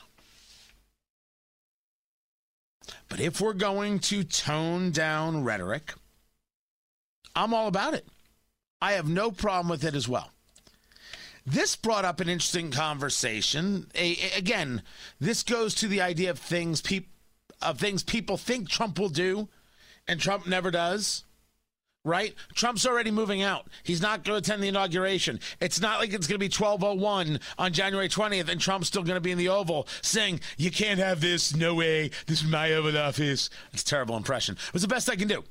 But 3.08 3.20
if 3.20 3.40
we're 3.40 3.54
going 3.54 4.00
to 4.00 4.24
tone 4.24 4.90
down 4.90 5.44
rhetoric, 5.44 5.94
I'm 7.36 7.54
all 7.54 7.68
about 7.68 7.94
it. 7.94 8.08
I 8.82 8.94
have 8.94 9.08
no 9.08 9.30
problem 9.30 9.70
with 9.70 9.84
it 9.84 9.94
as 9.94 10.08
well. 10.08 10.32
This 11.46 11.76
brought 11.76 12.04
up 12.04 12.20
an 12.20 12.30
interesting 12.30 12.72
conversation. 12.72 13.92
A, 13.94 14.18
again, 14.36 14.82
this 15.20 15.44
goes 15.44 15.76
to 15.76 15.88
the 15.88 16.02
idea 16.02 16.32
of 16.32 16.40
things 16.40 16.82
people 16.82 17.12
of 17.62 17.80
things 17.80 18.02
people 18.02 18.38
think 18.38 18.70
Trump 18.70 18.98
will 18.98 19.10
do 19.10 19.50
and 20.08 20.20
Trump 20.20 20.48
never 20.48 20.72
does. 20.72 21.24
Right? 22.04 22.34
Trump's 22.56 22.88
already 22.88 23.12
moving 23.12 23.42
out. 23.42 23.68
He's 23.84 24.02
not 24.02 24.24
going 24.24 24.36
to 24.36 24.38
attend 24.38 24.64
the 24.64 24.70
inauguration. 24.70 25.42
It's 25.60 25.82
not 25.82 26.00
like 26.00 26.14
it's 26.14 26.26
going 26.26 26.40
to 26.40 26.46
be 26.46 26.46
1201 26.46 27.42
on 27.58 27.74
January 27.74 28.08
20th 28.08 28.48
and 28.48 28.62
Trump's 28.62 28.88
still 28.88 29.04
going 29.04 29.18
to 29.18 29.22
be 29.22 29.32
in 29.32 29.38
the 29.38 29.50
Oval 29.50 29.90
saying, 30.02 30.40
You 30.58 30.72
can't 30.72 31.00
have 31.00 31.20
this. 31.20 31.54
No 31.54 31.76
way. 31.76 32.12
This 32.26 32.42
is 32.42 32.50
my 32.50 32.72
Oval 32.72 32.98
Office. 32.98 33.50
It's 33.74 33.82
a 33.82 33.86
terrible 33.86 34.16
impression. 34.16 34.56
It 34.56 34.74
was 34.74 34.84
the 34.84 34.88
best 34.88 35.10
I 35.10 35.18
can 35.18 35.28
do. 35.28 35.44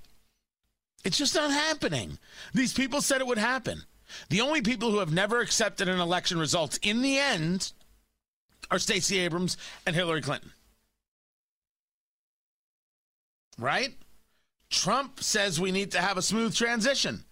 It's 1.04 1.18
just 1.18 1.34
not 1.34 1.50
happening. 1.50 2.18
These 2.54 2.72
people 2.72 3.02
said 3.02 3.20
it 3.20 3.26
would 3.26 3.38
happen. 3.38 3.82
The 4.30 4.40
only 4.40 4.62
people 4.62 4.90
who 4.90 4.98
have 5.00 5.12
never 5.12 5.40
accepted 5.40 5.88
an 5.88 6.00
election 6.00 6.38
result 6.38 6.78
in 6.82 7.02
the 7.02 7.18
end 7.18 7.72
are 8.70 8.78
Stacey 8.78 9.18
Abrams 9.18 9.56
and 9.86 9.94
Hillary 9.94 10.22
Clinton. 10.22 10.52
Right? 13.58 13.94
Trump 14.70 15.22
says 15.22 15.60
we 15.60 15.72
need 15.72 15.92
to 15.92 16.00
have 16.00 16.16
a 16.16 16.22
smooth 16.22 16.54
transition. 16.54 17.24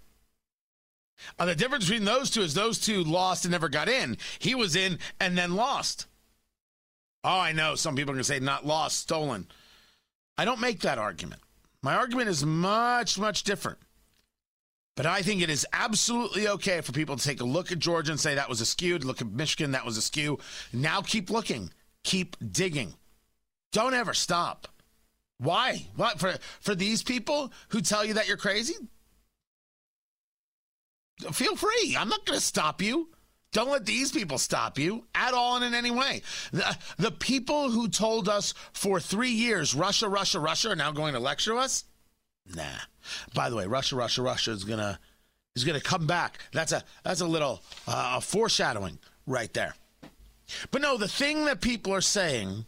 Uh, 1.39 1.47
the 1.47 1.55
difference 1.55 1.85
between 1.85 2.05
those 2.05 2.31
two 2.31 2.43
is 2.43 2.55
those 2.55 2.79
two 2.79 3.03
lost 3.03 3.45
and 3.45 3.53
never 3.53 3.69
got 3.69 3.89
in. 3.89 4.17
He 4.39 4.55
was 4.55 4.77
in 4.77 4.99
and 5.21 5.37
then 5.37 5.55
lost. 5.55 6.07
Oh, 7.23 7.39
I 7.39 7.53
know. 7.53 7.75
Some 7.75 7.97
people 7.97 8.11
are 8.11 8.15
going 8.15 8.21
to 8.21 8.25
say 8.25 8.41
not 8.41 8.67
lost, 8.67 8.99
stolen. 8.99 9.47
I 10.37 10.45
don't 10.45 10.61
make 10.61 10.81
that 10.81 10.99
argument. 10.99 11.41
My 11.83 11.95
argument 11.95 12.29
is 12.29 12.45
much, 12.45 13.19
much 13.19 13.45
different. 13.45 13.79
But 14.97 15.07
I 15.07 15.23
think 15.23 15.43
it 15.43 15.51
is 15.51 15.67
absolutely 15.73 16.47
okay 16.47 16.81
for 16.81 16.93
people 16.93 17.17
to 17.17 17.25
take 17.25 17.41
a 17.41 17.45
look 17.45 17.73
at 17.73 17.79
Georgia 17.79 18.13
and 18.13 18.21
say 18.21 18.35
that 18.35 18.49
was 18.49 18.61
a 18.61 18.67
skew. 18.67 18.99
Look 18.99 19.21
at 19.21 19.33
Michigan, 19.33 19.73
that 19.73 19.85
was 19.85 19.97
a 19.97 20.03
skew. 20.03 20.39
Now 20.73 21.03
keep 21.03 21.31
looking, 21.31 21.73
keep 22.05 22.37
digging. 22.53 22.95
Don't 23.73 23.95
ever 23.95 24.15
stop. 24.15 24.69
Why? 25.39 25.87
What 25.97 26.19
for 26.19 26.35
for 26.61 26.75
these 26.75 27.03
people 27.03 27.53
who 27.69 27.81
tell 27.81 28.05
you 28.05 28.15
that 28.15 28.29
you're 28.29 28.37
crazy? 28.37 28.75
Feel 31.33 31.57
free. 31.57 31.97
I'm 31.99 32.09
not 32.09 32.27
going 32.27 32.39
to 32.39 32.45
stop 32.45 32.83
you. 32.83 33.09
Don't 33.53 33.71
let 33.71 33.87
these 33.87 34.11
people 34.11 34.37
stop 34.39 34.81
you 34.81 35.05
at 35.15 35.33
all 35.33 35.57
and 35.57 35.65
in 35.65 35.75
any 35.75 35.93
way. 35.93 36.23
The, 36.53 36.77
the 36.99 37.13
people 37.13 37.71
who 37.71 37.89
told 37.89 38.29
us 38.29 38.53
for 38.73 38.99
three 38.99 39.31
years, 39.31 39.77
Russia, 39.77 40.09
Russia, 40.09 40.41
Russia, 40.41 40.71
are 40.71 40.77
now 40.77 40.91
going 40.91 41.15
to 41.15 41.21
lecture 41.21 41.57
us? 41.57 41.85
Nah. 42.53 42.65
By 43.33 43.51
the 43.51 43.57
way, 43.57 43.67
Russia, 43.67 43.95
Russia, 43.95 44.23
Russia 44.23 44.51
is 44.51 44.65
gonna 44.65 44.99
is 45.55 45.65
gonna 45.65 45.81
come 45.81 46.07
back. 46.07 46.39
That's 46.53 46.73
a 46.73 46.83
that's 47.05 47.21
a 47.21 47.27
little 47.27 47.63
uh, 47.87 48.21
foreshadowing 48.21 48.99
right 49.27 49.53
there. 49.53 49.75
But 50.71 50.83
no, 50.83 50.97
the 50.97 51.09
thing 51.09 51.45
that 51.45 51.61
people 51.61 51.95
are 51.95 52.01
saying 52.01 52.67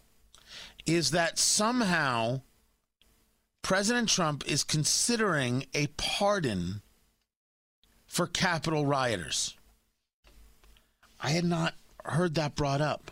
is 0.87 1.11
that 1.11 1.39
somehow 1.39 2.43
President 3.67 4.09
Trump 4.09 4.47
is 4.47 4.63
considering 4.63 5.67
a 5.75 5.89
pardon 5.97 6.83
for 8.07 8.29
Capitol 8.29 8.87
rioters. 8.87 9.57
I 11.21 11.31
had 11.31 11.45
not 11.45 11.75
heard 12.05 12.37
that 12.37 12.55
brought 12.55 12.81
up. 12.81 13.11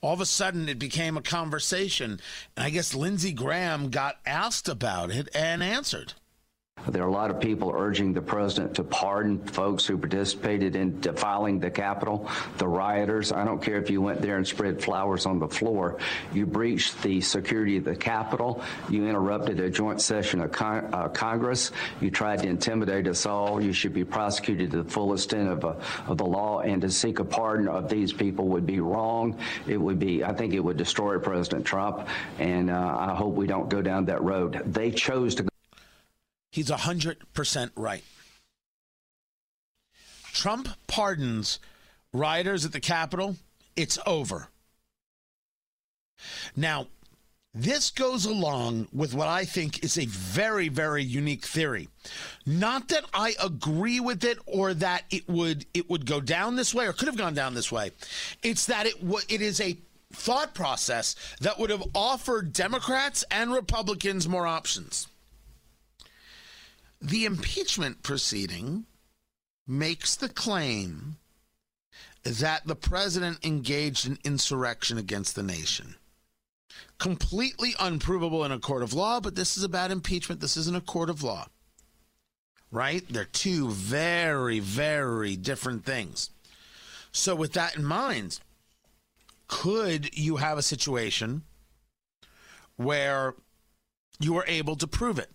All 0.00 0.14
of 0.14 0.22
a 0.22 0.24
sudden, 0.24 0.66
it 0.70 0.78
became 0.78 1.18
a 1.18 1.20
conversation, 1.20 2.22
and 2.56 2.64
I 2.64 2.70
guess 2.70 2.94
Lindsey 2.94 3.34
Graham 3.34 3.90
got 3.90 4.16
asked 4.24 4.66
about 4.66 5.10
it 5.10 5.28
and 5.34 5.62
answered. 5.62 6.14
There 6.88 7.02
are 7.02 7.08
a 7.08 7.12
lot 7.12 7.30
of 7.30 7.40
people 7.40 7.72
urging 7.74 8.12
the 8.12 8.22
president 8.22 8.74
to 8.76 8.84
pardon 8.84 9.38
folks 9.38 9.86
who 9.86 9.98
participated 9.98 10.76
in 10.76 11.00
defiling 11.00 11.58
the 11.58 11.70
Capitol, 11.70 12.30
the 12.58 12.68
rioters. 12.68 13.32
I 13.32 13.44
don't 13.44 13.60
care 13.60 13.78
if 13.78 13.90
you 13.90 14.00
went 14.00 14.22
there 14.22 14.36
and 14.36 14.46
spread 14.46 14.82
flowers 14.82 15.26
on 15.26 15.40
the 15.40 15.48
floor. 15.48 15.98
You 16.32 16.46
breached 16.46 17.02
the 17.02 17.20
security 17.20 17.76
of 17.76 17.84
the 17.84 17.96
Capitol. 17.96 18.62
You 18.88 19.06
interrupted 19.08 19.58
a 19.58 19.68
joint 19.68 20.00
session 20.00 20.40
of 20.40 20.52
con- 20.52 20.88
uh, 20.92 21.08
Congress. 21.08 21.72
You 22.00 22.10
tried 22.10 22.40
to 22.40 22.48
intimidate 22.48 23.08
us 23.08 23.26
all. 23.26 23.60
You 23.60 23.72
should 23.72 23.92
be 23.92 24.04
prosecuted 24.04 24.70
to 24.70 24.84
the 24.84 24.90
full 24.90 25.12
extent 25.12 25.48
of, 25.48 25.64
uh, 25.64 25.74
of 26.06 26.18
the 26.18 26.26
law. 26.26 26.60
And 26.60 26.80
to 26.82 26.90
seek 26.90 27.18
a 27.18 27.24
pardon 27.24 27.66
of 27.66 27.88
these 27.88 28.12
people 28.12 28.46
would 28.48 28.66
be 28.66 28.78
wrong. 28.78 29.36
It 29.66 29.76
would 29.78 29.98
be, 29.98 30.22
I 30.22 30.32
think 30.32 30.54
it 30.54 30.60
would 30.60 30.76
destroy 30.76 31.18
President 31.18 31.64
Trump. 31.64 32.06
And 32.38 32.70
uh, 32.70 32.96
I 32.96 33.14
hope 33.14 33.34
we 33.34 33.48
don't 33.48 33.68
go 33.68 33.82
down 33.82 34.04
that 34.04 34.22
road. 34.22 34.62
They 34.66 34.92
chose 34.92 35.34
to 35.36 35.48
He's 36.52 36.70
100% 36.70 37.70
right. 37.76 38.04
Trump 40.32 40.68
pardons 40.86 41.58
rioters 42.12 42.64
at 42.64 42.72
the 42.72 42.80
Capitol. 42.80 43.36
It's 43.74 43.98
over. 44.06 44.48
Now, 46.54 46.86
this 47.58 47.90
goes 47.90 48.26
along 48.26 48.88
with 48.92 49.14
what 49.14 49.28
I 49.28 49.46
think 49.46 49.82
is 49.82 49.96
a 49.96 50.04
very, 50.04 50.68
very 50.68 51.02
unique 51.02 51.46
theory. 51.46 51.88
Not 52.44 52.88
that 52.88 53.04
I 53.14 53.34
agree 53.42 53.98
with 53.98 54.24
it 54.24 54.38
or 54.44 54.74
that 54.74 55.04
it 55.10 55.26
would 55.26 55.64
it 55.72 55.88
would 55.88 56.04
go 56.04 56.20
down 56.20 56.56
this 56.56 56.74
way 56.74 56.86
or 56.86 56.92
could 56.92 57.08
have 57.08 57.16
gone 57.16 57.32
down 57.32 57.54
this 57.54 57.72
way. 57.72 57.92
It's 58.42 58.66
that 58.66 58.84
it 58.84 59.00
w- 59.00 59.24
it 59.30 59.40
is 59.40 59.58
a 59.62 59.78
thought 60.12 60.54
process 60.54 61.16
that 61.40 61.58
would 61.58 61.70
have 61.70 61.84
offered 61.94 62.52
Democrats 62.52 63.24
and 63.30 63.52
Republicans 63.52 64.28
more 64.28 64.46
options. 64.46 65.08
The 67.00 67.24
impeachment 67.24 68.02
proceeding 68.02 68.86
makes 69.66 70.16
the 70.16 70.28
claim 70.28 71.16
that 72.22 72.66
the 72.66 72.74
president 72.74 73.44
engaged 73.44 74.06
in 74.06 74.18
insurrection 74.24 74.98
against 74.98 75.36
the 75.36 75.42
nation. 75.42 75.96
Completely 76.98 77.74
unprovable 77.78 78.44
in 78.44 78.52
a 78.52 78.58
court 78.58 78.82
of 78.82 78.92
law, 78.92 79.20
but 79.20 79.34
this 79.34 79.56
is 79.56 79.62
about 79.62 79.90
impeachment. 79.90 80.40
This 80.40 80.56
isn't 80.56 80.76
a 80.76 80.80
court 80.80 81.10
of 81.10 81.22
law. 81.22 81.46
Right? 82.72 83.04
They're 83.08 83.24
two 83.24 83.70
very, 83.70 84.58
very 84.58 85.36
different 85.36 85.84
things. 85.84 86.30
So, 87.12 87.34
with 87.34 87.52
that 87.52 87.76
in 87.76 87.84
mind, 87.84 88.40
could 89.46 90.16
you 90.16 90.36
have 90.36 90.58
a 90.58 90.62
situation 90.62 91.42
where 92.76 93.34
you 94.18 94.36
are 94.36 94.44
able 94.46 94.76
to 94.76 94.86
prove 94.86 95.18
it? 95.18 95.30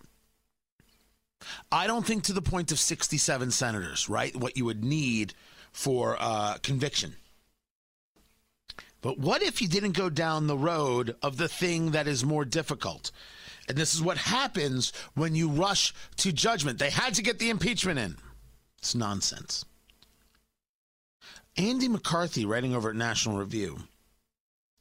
I 1.70 1.86
don't 1.86 2.06
think 2.06 2.24
to 2.24 2.32
the 2.32 2.42
point 2.42 2.72
of 2.72 2.78
67 2.78 3.50
senators, 3.50 4.08
right? 4.08 4.34
What 4.34 4.56
you 4.56 4.64
would 4.64 4.84
need 4.84 5.34
for 5.72 6.16
uh, 6.18 6.58
conviction. 6.62 7.16
But 9.00 9.18
what 9.18 9.42
if 9.42 9.60
you 9.60 9.68
didn't 9.68 9.96
go 9.96 10.08
down 10.08 10.46
the 10.46 10.56
road 10.56 11.16
of 11.22 11.36
the 11.36 11.48
thing 11.48 11.90
that 11.90 12.06
is 12.06 12.24
more 12.24 12.44
difficult? 12.44 13.10
And 13.68 13.76
this 13.76 13.94
is 13.94 14.02
what 14.02 14.16
happens 14.16 14.92
when 15.14 15.34
you 15.34 15.48
rush 15.48 15.92
to 16.18 16.32
judgment. 16.32 16.78
They 16.78 16.90
had 16.90 17.14
to 17.14 17.22
get 17.22 17.38
the 17.38 17.50
impeachment 17.50 17.98
in. 17.98 18.16
It's 18.78 18.94
nonsense. 18.94 19.64
Andy 21.56 21.88
McCarthy, 21.88 22.46
writing 22.46 22.74
over 22.74 22.90
at 22.90 22.96
National 22.96 23.38
Review, 23.38 23.78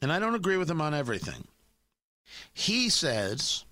and 0.02 0.12
I 0.12 0.20
don't 0.20 0.36
agree 0.36 0.58
with 0.58 0.70
him 0.70 0.82
on 0.82 0.94
everything, 0.94 1.48
he 2.54 2.90
says, 2.90 3.66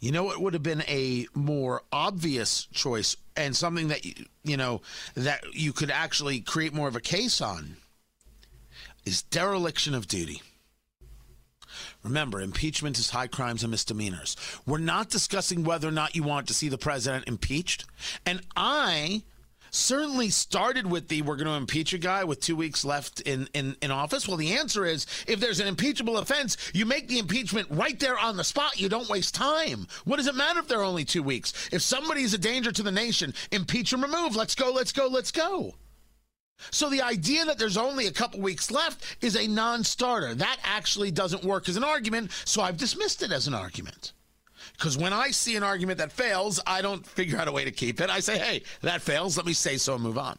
you 0.00 0.12
know 0.12 0.24
what 0.24 0.40
would 0.40 0.54
have 0.54 0.62
been 0.62 0.82
a 0.88 1.26
more 1.34 1.82
obvious 1.92 2.64
choice 2.72 3.16
and 3.36 3.54
something 3.54 3.88
that, 3.88 4.04
you 4.42 4.56
know, 4.56 4.80
that 5.14 5.44
you 5.52 5.72
could 5.72 5.90
actually 5.90 6.40
create 6.40 6.72
more 6.72 6.88
of 6.88 6.96
a 6.96 7.00
case 7.00 7.40
on 7.40 7.76
is 9.04 9.22
dereliction 9.22 9.94
of 9.94 10.08
duty. 10.08 10.42
Remember, 12.02 12.40
impeachment 12.40 12.98
is 12.98 13.10
high 13.10 13.26
crimes 13.26 13.62
and 13.62 13.70
misdemeanors. 13.70 14.36
We're 14.66 14.78
not 14.78 15.10
discussing 15.10 15.64
whether 15.64 15.88
or 15.88 15.92
not 15.92 16.16
you 16.16 16.22
want 16.22 16.48
to 16.48 16.54
see 16.54 16.68
the 16.68 16.78
president 16.78 17.28
impeached. 17.28 17.84
And 18.24 18.40
I 18.56 19.22
certainly 19.70 20.30
started 20.30 20.86
with 20.86 21.08
the 21.08 21.22
we're 21.22 21.36
going 21.36 21.46
to 21.46 21.54
impeach 21.54 21.92
a 21.92 21.98
guy 21.98 22.24
with 22.24 22.40
two 22.40 22.56
weeks 22.56 22.84
left 22.84 23.20
in, 23.22 23.48
in, 23.54 23.76
in 23.82 23.90
office? 23.90 24.26
Well, 24.26 24.36
the 24.36 24.52
answer 24.52 24.84
is 24.84 25.06
if 25.26 25.40
there's 25.40 25.60
an 25.60 25.66
impeachable 25.66 26.18
offense, 26.18 26.56
you 26.74 26.86
make 26.86 27.08
the 27.08 27.18
impeachment 27.18 27.68
right 27.70 27.98
there 27.98 28.18
on 28.18 28.36
the 28.36 28.44
spot. 28.44 28.80
You 28.80 28.88
don't 28.88 29.08
waste 29.08 29.34
time. 29.34 29.86
What 30.04 30.16
does 30.16 30.26
it 30.26 30.34
matter 30.34 30.60
if 30.60 30.68
they're 30.68 30.82
only 30.82 31.04
two 31.04 31.22
weeks? 31.22 31.68
If 31.72 31.82
somebody's 31.82 32.34
a 32.34 32.38
danger 32.38 32.72
to 32.72 32.82
the 32.82 32.92
nation, 32.92 33.34
impeach 33.50 33.92
and 33.92 34.02
remove. 34.02 34.36
Let's 34.36 34.54
go, 34.54 34.72
let's 34.72 34.92
go, 34.92 35.06
let's 35.06 35.32
go. 35.32 35.74
So 36.70 36.90
the 36.90 37.02
idea 37.02 37.44
that 37.46 37.58
there's 37.58 37.76
only 37.76 38.06
a 38.06 38.12
couple 38.12 38.40
weeks 38.40 38.70
left 38.70 39.16
is 39.22 39.36
a 39.36 39.46
non 39.46 39.82
starter. 39.84 40.34
That 40.34 40.58
actually 40.62 41.10
doesn't 41.10 41.44
work 41.44 41.68
as 41.68 41.76
an 41.76 41.84
argument, 41.84 42.30
so 42.44 42.62
I've 42.62 42.76
dismissed 42.76 43.22
it 43.22 43.32
as 43.32 43.46
an 43.46 43.54
argument. 43.54 44.12
Because 44.80 44.96
when 44.96 45.12
I 45.12 45.30
see 45.30 45.56
an 45.56 45.62
argument 45.62 45.98
that 45.98 46.10
fails, 46.10 46.58
I 46.66 46.80
don't 46.80 47.06
figure 47.06 47.38
out 47.38 47.48
a 47.48 47.52
way 47.52 47.64
to 47.66 47.70
keep 47.70 48.00
it. 48.00 48.08
I 48.08 48.20
say, 48.20 48.38
hey, 48.38 48.62
that 48.80 49.02
fails. 49.02 49.36
Let 49.36 49.44
me 49.44 49.52
say 49.52 49.76
so 49.76 49.92
and 49.92 50.02
move 50.02 50.16
on. 50.16 50.38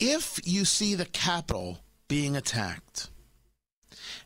If 0.00 0.40
you 0.44 0.64
see 0.64 0.94
the 0.94 1.04
Capitol 1.04 1.80
being 2.08 2.36
attacked 2.36 3.10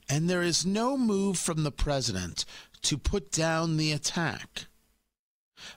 and 0.08 0.30
there 0.30 0.42
is 0.42 0.64
no 0.64 0.96
move 0.96 1.36
from 1.36 1.64
the 1.64 1.72
president 1.72 2.44
to 2.82 2.96
put 2.96 3.32
down 3.32 3.76
the 3.76 3.90
attack, 3.90 4.66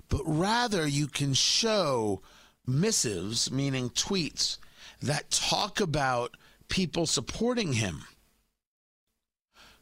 but 0.07 0.21
rather 0.23 0.85
you 0.85 1.07
can 1.07 1.33
show 1.33 2.21
missives, 2.67 3.51
meaning 3.51 3.89
tweets, 3.89 4.59
that 5.01 5.31
talk 5.31 5.81
about 5.81 6.37
people 6.67 7.07
supporting 7.07 7.73
him, 7.73 8.03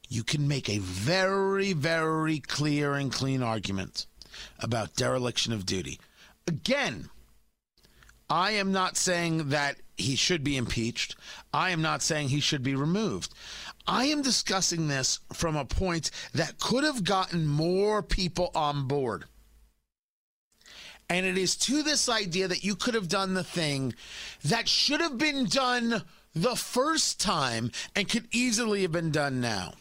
you 0.09 0.23
can 0.23 0.47
make 0.47 0.69
a 0.69 0.79
very, 0.79 1.71
very 1.71 2.39
clear 2.39 2.95
and 2.95 3.11
clean 3.11 3.43
argument 3.43 4.07
about 4.59 4.95
dereliction 4.95 5.53
of 5.53 5.65
duty. 5.65 5.99
Again, 6.47 7.09
I 8.29 8.51
am 8.51 8.71
not 8.71 8.97
saying 8.97 9.49
that 9.49 9.77
he 9.97 10.15
should 10.15 10.43
be 10.43 10.57
impeached. 10.57 11.15
I 11.53 11.69
am 11.69 11.81
not 11.81 12.01
saying 12.01 12.29
he 12.29 12.39
should 12.39 12.63
be 12.63 12.75
removed. 12.75 13.33
I 13.87 14.05
am 14.05 14.21
discussing 14.21 14.87
this 14.87 15.19
from 15.33 15.55
a 15.55 15.65
point 15.65 16.11
that 16.33 16.59
could 16.59 16.83
have 16.83 17.03
gotten 17.03 17.47
more 17.47 18.01
people 18.01 18.51
on 18.55 18.87
board. 18.87 19.25
And 21.07 21.25
it 21.25 21.37
is 21.37 21.55
to 21.57 21.81
this 21.81 22.07
idea 22.07 22.47
that 22.47 22.63
you 22.63 22.75
could 22.75 22.93
have 22.93 23.07
done 23.07 23.33
the 23.33 23.43
thing 23.43 23.93
that 24.43 24.69
should 24.69 25.01
have 25.01 25.17
been 25.17 25.45
done 25.45 26.03
the 26.35 26.55
first 26.55 27.19
time 27.19 27.71
and 27.95 28.07
could 28.07 28.27
easily 28.31 28.83
have 28.83 28.91
been 28.91 29.11
done 29.11 29.41
now. 29.41 29.73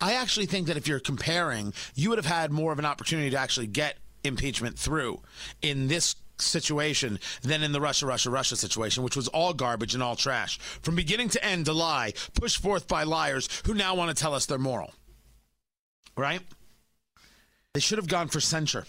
I 0.00 0.14
actually 0.14 0.46
think 0.46 0.66
that 0.66 0.76
if 0.76 0.88
you're 0.88 1.00
comparing, 1.00 1.72
you 1.94 2.08
would 2.10 2.18
have 2.18 2.26
had 2.26 2.50
more 2.50 2.72
of 2.72 2.78
an 2.78 2.84
opportunity 2.84 3.30
to 3.30 3.38
actually 3.38 3.66
get 3.66 3.98
impeachment 4.24 4.78
through 4.78 5.20
in 5.62 5.88
this 5.88 6.16
situation 6.40 7.18
than 7.42 7.62
in 7.62 7.72
the 7.72 7.80
Russia, 7.80 8.06
Russia, 8.06 8.30
Russia 8.30 8.56
situation, 8.56 9.02
which 9.02 9.16
was 9.16 9.28
all 9.28 9.52
garbage 9.52 9.94
and 9.94 10.02
all 10.02 10.16
trash. 10.16 10.58
From 10.58 10.94
beginning 10.94 11.28
to 11.30 11.44
end, 11.44 11.66
a 11.68 11.72
lie 11.72 12.12
pushed 12.34 12.62
forth 12.62 12.86
by 12.88 13.02
liars 13.02 13.48
who 13.66 13.74
now 13.74 13.94
want 13.94 14.14
to 14.14 14.20
tell 14.20 14.34
us 14.34 14.46
they're 14.46 14.58
moral. 14.58 14.92
Right? 16.16 16.40
They 17.74 17.80
should 17.80 17.98
have 17.98 18.08
gone 18.08 18.28
for 18.28 18.40
censure. 18.40 18.86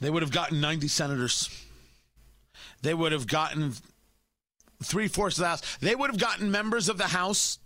They 0.00 0.10
would 0.10 0.22
have 0.22 0.32
gotten 0.32 0.60
90 0.60 0.88
senators. 0.88 1.48
They 2.82 2.94
would 2.94 3.12
have 3.12 3.26
gotten 3.26 3.74
three 4.82 5.08
fourths 5.08 5.36
of 5.36 5.42
the 5.42 5.48
House. 5.48 5.78
They 5.80 5.94
would 5.94 6.10
have 6.10 6.18
gotten 6.18 6.50
members 6.50 6.88
of 6.88 6.96
the 6.96 7.08
House 7.08 7.58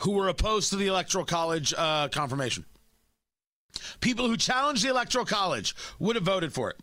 who 0.00 0.12
were 0.12 0.28
opposed 0.28 0.70
to 0.70 0.76
the 0.76 0.86
Electoral 0.86 1.24
College 1.24 1.74
uh, 1.76 2.08
confirmation. 2.08 2.64
People 4.00 4.28
who 4.28 4.36
challenged 4.36 4.84
the 4.84 4.90
Electoral 4.90 5.24
College 5.24 5.74
would 5.98 6.16
have 6.16 6.24
voted 6.24 6.52
for 6.52 6.70
it. 6.70 6.76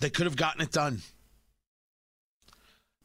They 0.00 0.10
could 0.10 0.26
have 0.26 0.36
gotten 0.36 0.62
it 0.62 0.72
done. 0.72 1.02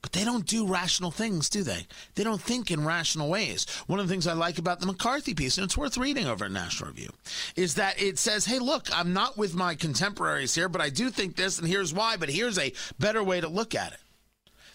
But 0.02 0.12
they 0.12 0.24
don't 0.24 0.46
do 0.46 0.68
rational 0.68 1.12
things, 1.12 1.50
do 1.50 1.64
they? 1.64 1.86
They 2.16 2.24
don't 2.24 2.42
think 2.42 2.72
in 2.72 2.86
rational 2.86 3.30
ways. 3.30 3.66
One 3.88 4.00
of 4.00 4.08
the 4.08 4.14
things 4.14 4.28
I 4.28 4.34
like 4.34 4.58
about 4.58 4.80
the 4.80 4.86
McCarthy 4.86 5.34
piece, 5.34 5.58
and 5.58 5.66
it's 5.66 5.78
worth 5.78 5.98
reading 5.98 6.28
over 6.28 6.46
at 6.46 6.52
National 6.52 6.90
Review, 6.90 7.10
is 7.56 7.76
that 7.76 8.02
it 8.02 8.18
says, 8.18 8.46
hey, 8.46 8.60
look, 8.60 8.88
I'm 8.96 9.14
not 9.14 9.38
with 9.38 9.56
my 9.56 9.76
contemporaries 9.76 10.56
here, 10.56 10.70
but 10.70 10.82
I 10.82 10.90
do 10.90 11.10
think 11.10 11.36
this, 11.36 11.60
and 11.60 11.68
here's 11.68 11.94
why, 11.94 12.16
but 12.16 12.30
here's 12.30 12.58
a 12.58 12.74
better 13.00 13.24
way 13.24 13.42
to 13.42 13.48
look 13.48 13.76
at 13.76 13.94
it. 13.94 14.00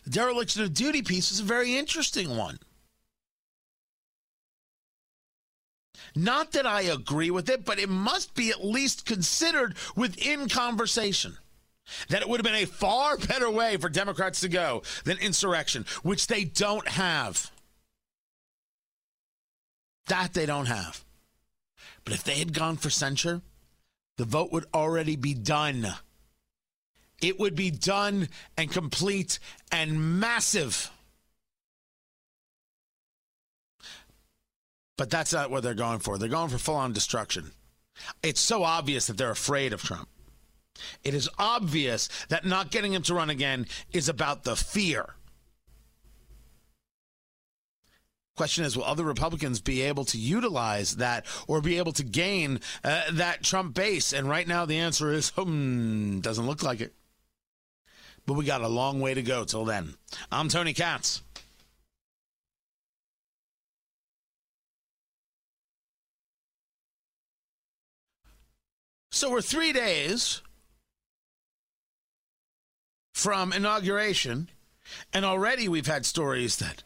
The 0.05 0.11
dereliction 0.11 0.62
of 0.62 0.75
duty 0.75 1.03
piece 1.03 1.31
is 1.31 1.40
a 1.40 1.45
very 1.45 1.77
interesting 1.77 2.37
one. 2.37 2.59
Not 6.14 6.53
that 6.53 6.66
I 6.66 6.83
agree 6.83 7.31
with 7.31 7.48
it, 7.48 7.64
but 7.64 7.79
it 7.79 7.88
must 7.88 8.35
be 8.35 8.51
at 8.51 8.64
least 8.64 9.07
considered 9.07 9.77
within 9.96 10.48
conversation. 10.48 11.38
That 12.09 12.22
it 12.22 12.29
would 12.29 12.38
have 12.38 12.53
been 12.53 12.62
a 12.62 12.66
far 12.66 13.16
better 13.16 13.51
way 13.51 13.77
for 13.77 13.88
Democrats 13.88 14.40
to 14.40 14.48
go 14.48 14.83
than 15.05 15.18
insurrection, 15.18 15.85
which 16.03 16.27
they 16.27 16.44
don't 16.44 16.87
have. 16.88 17.51
That 20.07 20.33
they 20.33 20.46
don't 20.46 20.66
have. 20.66 21.05
But 22.05 22.14
if 22.14 22.25
they 22.25 22.38
had 22.38 22.53
gone 22.53 22.77
for 22.77 22.90
censure, 22.90 23.42
the 24.16 24.25
vote 24.25 24.53
would 24.53 24.66
already 24.75 25.16
be 25.16 25.35
done. 25.35 25.87
It 27.20 27.38
would 27.38 27.55
be 27.55 27.70
done 27.70 28.29
and 28.57 28.70
complete 28.70 29.38
and 29.70 30.20
massive. 30.20 30.91
But 35.03 35.11
that's 35.11 35.33
not 35.33 35.51
what 35.51 35.65
they're 35.65 35.75
going 35.75 35.99
for. 35.99 36.17
They're 36.17 36.29
going 36.29 36.49
for 36.49 36.59
full 36.59 36.77
on 36.77 36.93
destruction. 36.93 37.51
It's 38.23 38.41
so 38.41 38.62
obvious 38.62 39.09
that 39.09 39.17
they're 39.17 39.33
afraid 39.33 39.73
of 39.73 39.83
Trump. 39.83 40.09
It 41.03 41.12
is 41.12 41.29
obvious 41.41 42.09
that 42.29 42.45
not 42.45 42.71
getting 42.71 42.93
him 42.93 43.03
to 43.03 43.15
run 43.15 43.29
again 43.29 43.67
is 43.93 44.09
about 44.09 44.45
the 44.45 44.55
fear. 44.55 45.17
Question 48.37 48.65
is, 48.65 48.77
will 48.77 48.85
other 48.85 49.03
Republicans 49.03 49.61
be 49.61 49.83
able 49.83 50.05
to 50.05 50.19
utilize 50.19 50.95
that 50.99 51.27
or 51.49 51.61
be 51.61 51.79
able 51.79 51.93
to 51.95 52.05
gain 52.05 52.61
uh, 52.85 53.03
that 53.11 53.43
Trump 53.43 53.75
base? 53.75 54.12
And 54.12 54.29
right 54.29 54.47
now, 54.47 54.67
the 54.67 54.79
answer 54.79 55.12
is, 55.12 55.31
hmm, 55.37 56.21
doesn't 56.21 56.47
look 56.47 56.62
like 56.62 56.81
it. 56.81 56.95
But 58.25 58.35
we 58.35 58.45
got 58.45 58.61
a 58.61 58.69
long 58.69 59.01
way 59.01 59.15
to 59.15 59.23
go 59.23 59.43
till 59.43 59.65
then. 59.65 59.95
I'm 60.31 60.49
Tony 60.49 60.73
Katz. 60.73 61.23
So 69.22 69.30
we're 69.30 69.40
three 69.40 69.72
days 69.72 70.42
from 73.14 73.52
inauguration, 73.52 74.50
and 75.12 75.24
already 75.24 75.68
we've 75.68 75.87
had 75.87 76.04
stories 76.04 76.56
that 76.56 76.82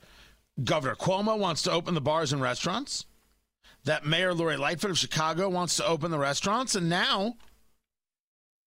Governor 0.63 0.97
Cuomo 0.97 1.39
wants 1.39 1.63
to 1.63 1.71
open 1.71 1.95
the 1.95 2.03
bars 2.03 2.35
and 2.35 2.43
restaurants, 2.43 3.07
that 3.85 4.05
Mayor 4.05 4.35
Lori 4.35 4.59
Lightfoot 4.59 4.91
of 4.91 4.99
Chicago 4.99 5.49
wants 5.49 5.77
to 5.77 5.87
open 5.87 6.11
the 6.11 6.19
restaurants, 6.19 6.75
and 6.75 6.91
now 6.91 7.37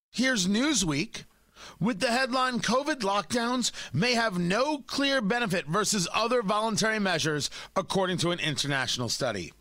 here's 0.10 0.47
Newsweek 0.47 1.25
with 1.79 1.99
the 1.99 2.08
headline 2.08 2.62
COVID 2.62 3.01
lockdowns 3.01 3.71
may 3.93 4.15
have 4.15 4.39
no 4.39 4.79
clear 4.79 5.21
benefit 5.21 5.67
versus 5.67 6.08
other 6.12 6.41
voluntary 6.41 6.97
measures, 6.97 7.51
according 7.75 8.17
to 8.17 8.32
an 8.32 8.39
international 8.39 9.10
study. 9.10 9.53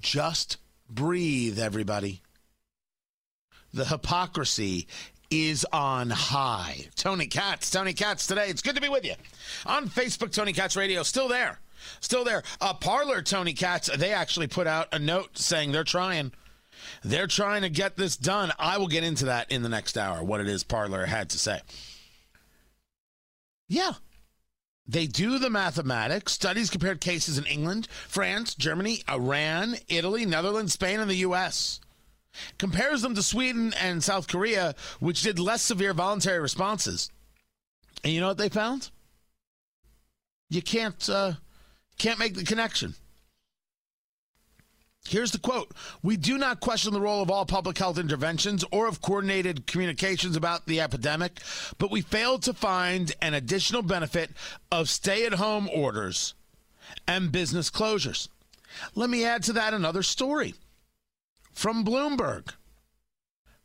Just 0.00 0.56
breathe, 0.90 1.60
everybody. 1.60 2.22
The 3.72 3.84
hypocrisy 3.84 4.86
is 5.30 5.66
on 5.72 6.10
high. 6.10 6.86
Tony 6.96 7.26
Katz, 7.26 7.70
Tony 7.70 7.92
Katz 7.92 8.26
today. 8.26 8.48
It's 8.48 8.62
good 8.62 8.74
to 8.76 8.80
be 8.80 8.88
with 8.88 9.04
you. 9.04 9.14
On 9.66 9.88
Facebook, 9.88 10.32
Tony 10.32 10.52
Katz 10.52 10.76
Radio, 10.76 11.02
still 11.02 11.28
there. 11.28 11.58
Still 12.00 12.24
there. 12.24 12.42
Uh, 12.60 12.74
Parler, 12.74 13.22
Tony 13.22 13.52
Katz, 13.52 13.90
they 13.96 14.12
actually 14.12 14.46
put 14.46 14.66
out 14.66 14.88
a 14.92 14.98
note 14.98 15.38
saying 15.38 15.72
they're 15.72 15.84
trying. 15.84 16.32
They're 17.02 17.26
trying 17.26 17.62
to 17.62 17.68
get 17.68 17.96
this 17.96 18.16
done. 18.16 18.52
I 18.58 18.78
will 18.78 18.88
get 18.88 19.04
into 19.04 19.26
that 19.26 19.50
in 19.50 19.62
the 19.62 19.68
next 19.68 19.98
hour, 19.98 20.22
what 20.22 20.40
it 20.40 20.48
is 20.48 20.64
Parler 20.64 21.06
had 21.06 21.30
to 21.30 21.38
say. 21.38 21.60
Yeah. 23.68 23.92
They 24.86 25.06
do 25.06 25.38
the 25.38 25.50
mathematics. 25.50 26.32
Studies 26.32 26.70
compared 26.70 27.00
cases 27.00 27.36
in 27.36 27.44
England, 27.44 27.88
France, 27.90 28.54
Germany, 28.54 29.02
Iran, 29.08 29.76
Italy, 29.88 30.24
Netherlands, 30.24 30.72
Spain, 30.72 31.00
and 31.00 31.10
the 31.10 31.16
U.S. 31.16 31.80
Compares 32.58 33.02
them 33.02 33.14
to 33.14 33.22
Sweden 33.22 33.72
and 33.80 34.02
South 34.02 34.28
Korea, 34.28 34.74
which 35.00 35.22
did 35.22 35.38
less 35.38 35.62
severe 35.62 35.94
voluntary 35.94 36.38
responses. 36.38 37.10
And 38.04 38.12
you 38.12 38.20
know 38.20 38.28
what 38.28 38.38
they 38.38 38.48
found? 38.48 38.90
You 40.50 40.62
can't 40.62 41.08
uh, 41.08 41.32
can't 41.98 42.18
make 42.18 42.34
the 42.34 42.44
connection. 42.44 42.94
Here's 45.08 45.32
the 45.32 45.38
quote 45.38 45.72
We 46.02 46.16
do 46.16 46.38
not 46.38 46.60
question 46.60 46.92
the 46.92 47.00
role 47.00 47.22
of 47.22 47.30
all 47.30 47.46
public 47.46 47.78
health 47.78 47.98
interventions 47.98 48.64
or 48.70 48.86
of 48.86 49.00
coordinated 49.00 49.66
communications 49.66 50.36
about 50.36 50.66
the 50.66 50.80
epidemic, 50.80 51.40
but 51.78 51.90
we 51.90 52.02
failed 52.02 52.42
to 52.42 52.54
find 52.54 53.12
an 53.22 53.34
additional 53.34 53.82
benefit 53.82 54.30
of 54.70 54.88
stay 54.88 55.24
at 55.24 55.34
home 55.34 55.68
orders 55.74 56.34
and 57.06 57.32
business 57.32 57.70
closures. 57.70 58.28
Let 58.94 59.10
me 59.10 59.24
add 59.24 59.42
to 59.44 59.52
that 59.54 59.74
another 59.74 60.02
story 60.02 60.54
from 61.58 61.84
Bloomberg. 61.84 62.54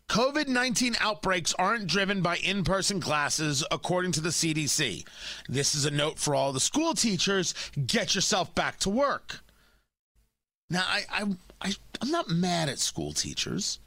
COVID 0.10 0.48
19 0.48 0.96
outbreaks 1.00 1.54
aren't 1.60 1.86
driven 1.86 2.22
by 2.22 2.38
in 2.38 2.64
person 2.64 3.00
classes, 3.00 3.64
according 3.70 4.12
to 4.14 4.22
the 4.22 4.30
CDC. 4.30 5.08
This 5.48 5.76
is 5.76 5.86
a 5.86 5.92
note 5.92 6.18
for 6.18 6.34
all 6.34 6.52
the 6.52 6.60
school 6.60 6.96
teachers 6.96 7.54
get 7.86 8.16
yourself 8.16 8.54
back 8.56 8.80
to 8.80 8.90
work. 8.90 9.42
Now, 10.72 10.84
I, 10.88 11.04
I, 11.12 11.24
I, 11.62 11.74
I'm 12.02 12.10
not 12.10 12.30
mad 12.30 12.68
at 12.68 12.80
school 12.80 13.14
teachers. 13.14 13.78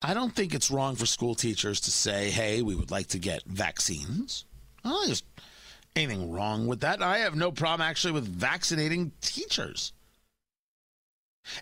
I 0.00 0.14
don't 0.14 0.34
think 0.34 0.54
it's 0.54 0.70
wrong 0.70 0.96
for 0.96 1.04
school 1.04 1.34
teachers 1.34 1.80
to 1.80 1.90
say, 1.90 2.30
hey, 2.30 2.62
we 2.62 2.74
would 2.74 2.90
like 2.90 3.08
to 3.08 3.18
get 3.18 3.42
vaccines. 3.44 4.46
I 4.82 4.88
don't 4.88 4.98
think 5.00 5.08
there's 5.08 5.22
anything 5.94 6.32
wrong 6.32 6.66
with 6.66 6.80
that. 6.80 7.02
I 7.02 7.18
have 7.18 7.36
no 7.36 7.52
problem 7.52 7.86
actually 7.86 8.14
with 8.14 8.26
vaccinating 8.26 9.12
teachers. 9.20 9.92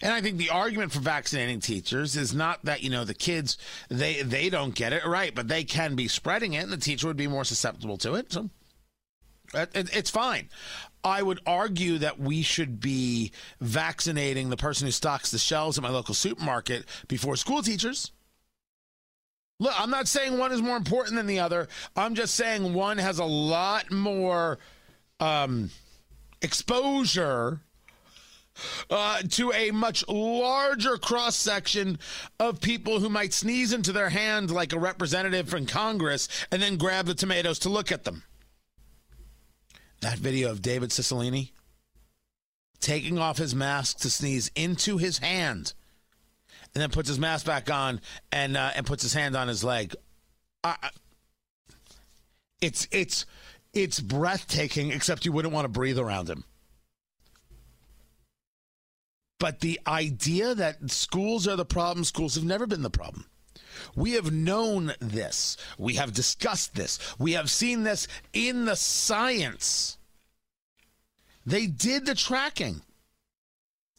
And 0.00 0.12
I 0.12 0.20
think 0.20 0.38
the 0.38 0.50
argument 0.50 0.92
for 0.92 1.00
vaccinating 1.00 1.60
teachers 1.60 2.16
is 2.16 2.34
not 2.34 2.64
that 2.64 2.82
you 2.82 2.90
know 2.90 3.04
the 3.04 3.14
kids 3.14 3.58
they 3.88 4.22
they 4.22 4.50
don't 4.50 4.74
get 4.74 4.92
it 4.92 5.04
right, 5.04 5.34
but 5.34 5.48
they 5.48 5.64
can 5.64 5.94
be 5.94 6.08
spreading 6.08 6.54
it, 6.54 6.64
and 6.64 6.72
the 6.72 6.76
teacher 6.76 7.06
would 7.06 7.16
be 7.16 7.28
more 7.28 7.44
susceptible 7.44 7.96
to 7.98 8.14
it. 8.14 8.32
So 8.32 8.50
it's 9.52 10.10
fine. 10.10 10.48
I 11.04 11.22
would 11.22 11.40
argue 11.46 11.98
that 11.98 12.18
we 12.18 12.42
should 12.42 12.80
be 12.80 13.30
vaccinating 13.60 14.48
the 14.48 14.56
person 14.56 14.86
who 14.86 14.90
stocks 14.90 15.30
the 15.30 15.38
shelves 15.38 15.76
at 15.76 15.82
my 15.82 15.90
local 15.90 16.14
supermarket 16.14 16.86
before 17.08 17.36
school 17.36 17.62
teachers. 17.62 18.10
Look, 19.60 19.78
I'm 19.78 19.90
not 19.90 20.08
saying 20.08 20.38
one 20.38 20.50
is 20.50 20.62
more 20.62 20.76
important 20.76 21.16
than 21.16 21.26
the 21.26 21.40
other. 21.40 21.68
I'm 21.94 22.14
just 22.14 22.34
saying 22.34 22.74
one 22.74 22.98
has 22.98 23.18
a 23.18 23.24
lot 23.24 23.92
more 23.92 24.58
um, 25.20 25.70
exposure 26.42 27.60
uh, 28.90 29.22
to 29.30 29.52
a 29.52 29.70
much 29.70 30.06
larger 30.08 30.96
cross 30.96 31.36
section 31.36 31.98
of 32.38 32.60
people 32.60 33.00
who 33.00 33.08
might 33.08 33.32
sneeze 33.32 33.72
into 33.72 33.92
their 33.92 34.10
hand 34.10 34.50
like 34.50 34.72
a 34.72 34.78
representative 34.78 35.48
from 35.48 35.66
Congress 35.66 36.28
and 36.50 36.62
then 36.62 36.76
grab 36.76 37.06
the 37.06 37.14
tomatoes 37.14 37.58
to 37.60 37.68
look 37.68 37.90
at 37.90 38.04
them. 38.04 38.22
That 40.00 40.18
video 40.18 40.50
of 40.50 40.62
David 40.62 40.90
Cicilline 40.90 41.50
taking 42.80 43.18
off 43.18 43.38
his 43.38 43.54
mask 43.54 43.98
to 44.00 44.10
sneeze 44.10 44.50
into 44.54 44.98
his 44.98 45.18
hand 45.18 45.72
and 46.74 46.82
then 46.82 46.90
puts 46.90 47.08
his 47.08 47.18
mask 47.18 47.46
back 47.46 47.70
on 47.70 48.00
and 48.30 48.56
uh, 48.56 48.70
and 48.74 48.84
puts 48.84 49.02
his 49.02 49.14
hand 49.14 49.36
on 49.36 49.48
his 49.48 49.64
leg. 49.64 49.94
It's 52.60 52.86
it's 52.90 53.26
it's 53.72 54.00
breathtaking 54.00 54.90
except 54.90 55.24
you 55.24 55.32
wouldn't 55.32 55.54
want 55.54 55.64
to 55.64 55.70
breathe 55.70 55.98
around 55.98 56.28
him. 56.28 56.44
But 59.38 59.60
the 59.60 59.80
idea 59.86 60.54
that 60.54 60.90
schools 60.90 61.46
are 61.48 61.56
the 61.56 61.64
problem, 61.64 62.04
schools 62.04 62.34
have 62.34 62.44
never 62.44 62.66
been 62.66 62.82
the 62.82 62.90
problem. 62.90 63.26
We 63.94 64.12
have 64.12 64.32
known 64.32 64.92
this. 65.00 65.56
We 65.78 65.94
have 65.94 66.12
discussed 66.12 66.74
this. 66.74 66.98
We 67.18 67.32
have 67.32 67.50
seen 67.50 67.82
this 67.82 68.08
in 68.32 68.64
the 68.64 68.76
science. 68.76 69.98
They 71.44 71.66
did 71.66 72.06
the 72.06 72.14
tracking. 72.14 72.82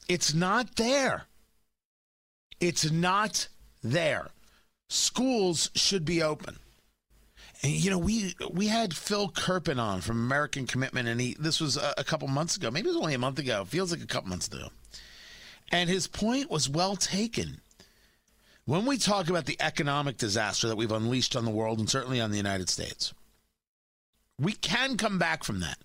It's 0.07 0.33
not 0.33 0.75
there. 0.75 1.25
It's 2.59 2.89
not 2.89 3.47
there. 3.83 4.29
Schools 4.89 5.69
should 5.75 6.05
be 6.05 6.23
open. 6.23 6.57
And 7.61 7.71
you 7.71 7.89
know, 7.89 7.97
we 7.97 8.35
we 8.51 8.67
had 8.67 8.95
Phil 8.95 9.29
Kerpen 9.29 9.79
on 9.79 10.01
from 10.01 10.17
American 10.17 10.67
Commitment, 10.67 11.07
and 11.07 11.19
he 11.19 11.35
this 11.39 11.59
was 11.59 11.77
a, 11.77 11.93
a 11.97 12.03
couple 12.03 12.27
months 12.27 12.57
ago. 12.57 12.69
Maybe 12.69 12.87
it 12.87 12.93
was 12.93 13.01
only 13.01 13.13
a 13.13 13.19
month 13.19 13.39
ago. 13.39 13.61
It 13.61 13.67
feels 13.67 13.91
like 13.91 14.01
a 14.01 14.07
couple 14.07 14.29
months 14.29 14.47
ago. 14.47 14.69
And 15.71 15.89
his 15.89 16.07
point 16.07 16.49
was 16.49 16.69
well 16.69 16.95
taken. 16.95 17.61
When 18.65 18.85
we 18.85 18.97
talk 18.97 19.29
about 19.29 19.45
the 19.45 19.57
economic 19.59 20.17
disaster 20.17 20.67
that 20.67 20.75
we've 20.75 20.91
unleashed 20.91 21.35
on 21.35 21.45
the 21.45 21.51
world 21.51 21.79
and 21.79 21.89
certainly 21.89 22.19
on 22.19 22.31
the 22.31 22.37
United 22.37 22.69
States, 22.69 23.13
we 24.39 24.53
can 24.53 24.97
come 24.97 25.19
back 25.19 25.43
from 25.43 25.59
that. 25.59 25.77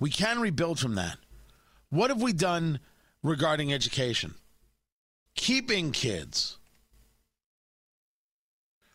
We 0.00 0.10
can 0.10 0.40
rebuild 0.40 0.78
from 0.78 0.94
that. 0.94 1.18
What 1.90 2.10
have 2.10 2.22
we 2.22 2.32
done 2.32 2.80
regarding 3.22 3.72
education? 3.72 4.34
Keeping 5.34 5.92
kids 5.92 6.58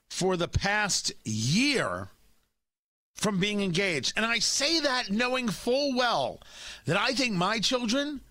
for 0.09 0.35
the 0.35 0.47
past 0.47 1.11
year 1.23 2.09
from 3.15 3.39
being 3.39 3.61
engaged. 3.61 4.13
And 4.15 4.25
I 4.25 4.39
say 4.39 4.79
that 4.79 5.11
knowing 5.11 5.49
full 5.49 5.95
well 5.95 6.41
that 6.85 6.97
I 6.97 7.13
think 7.13 7.33
my 7.33 7.59
children, 7.59 8.21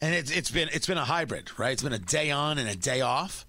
and 0.00 0.14
it's, 0.14 0.30
it's 0.30 0.50
been 0.50 0.68
it's 0.72 0.86
been 0.86 0.98
a 0.98 1.04
hybrid, 1.04 1.58
right? 1.58 1.72
It's 1.72 1.82
been 1.82 1.92
a 1.92 1.98
day 1.98 2.30
on 2.30 2.58
and 2.58 2.68
a 2.68 2.76
day 2.76 3.00
off 3.00 3.46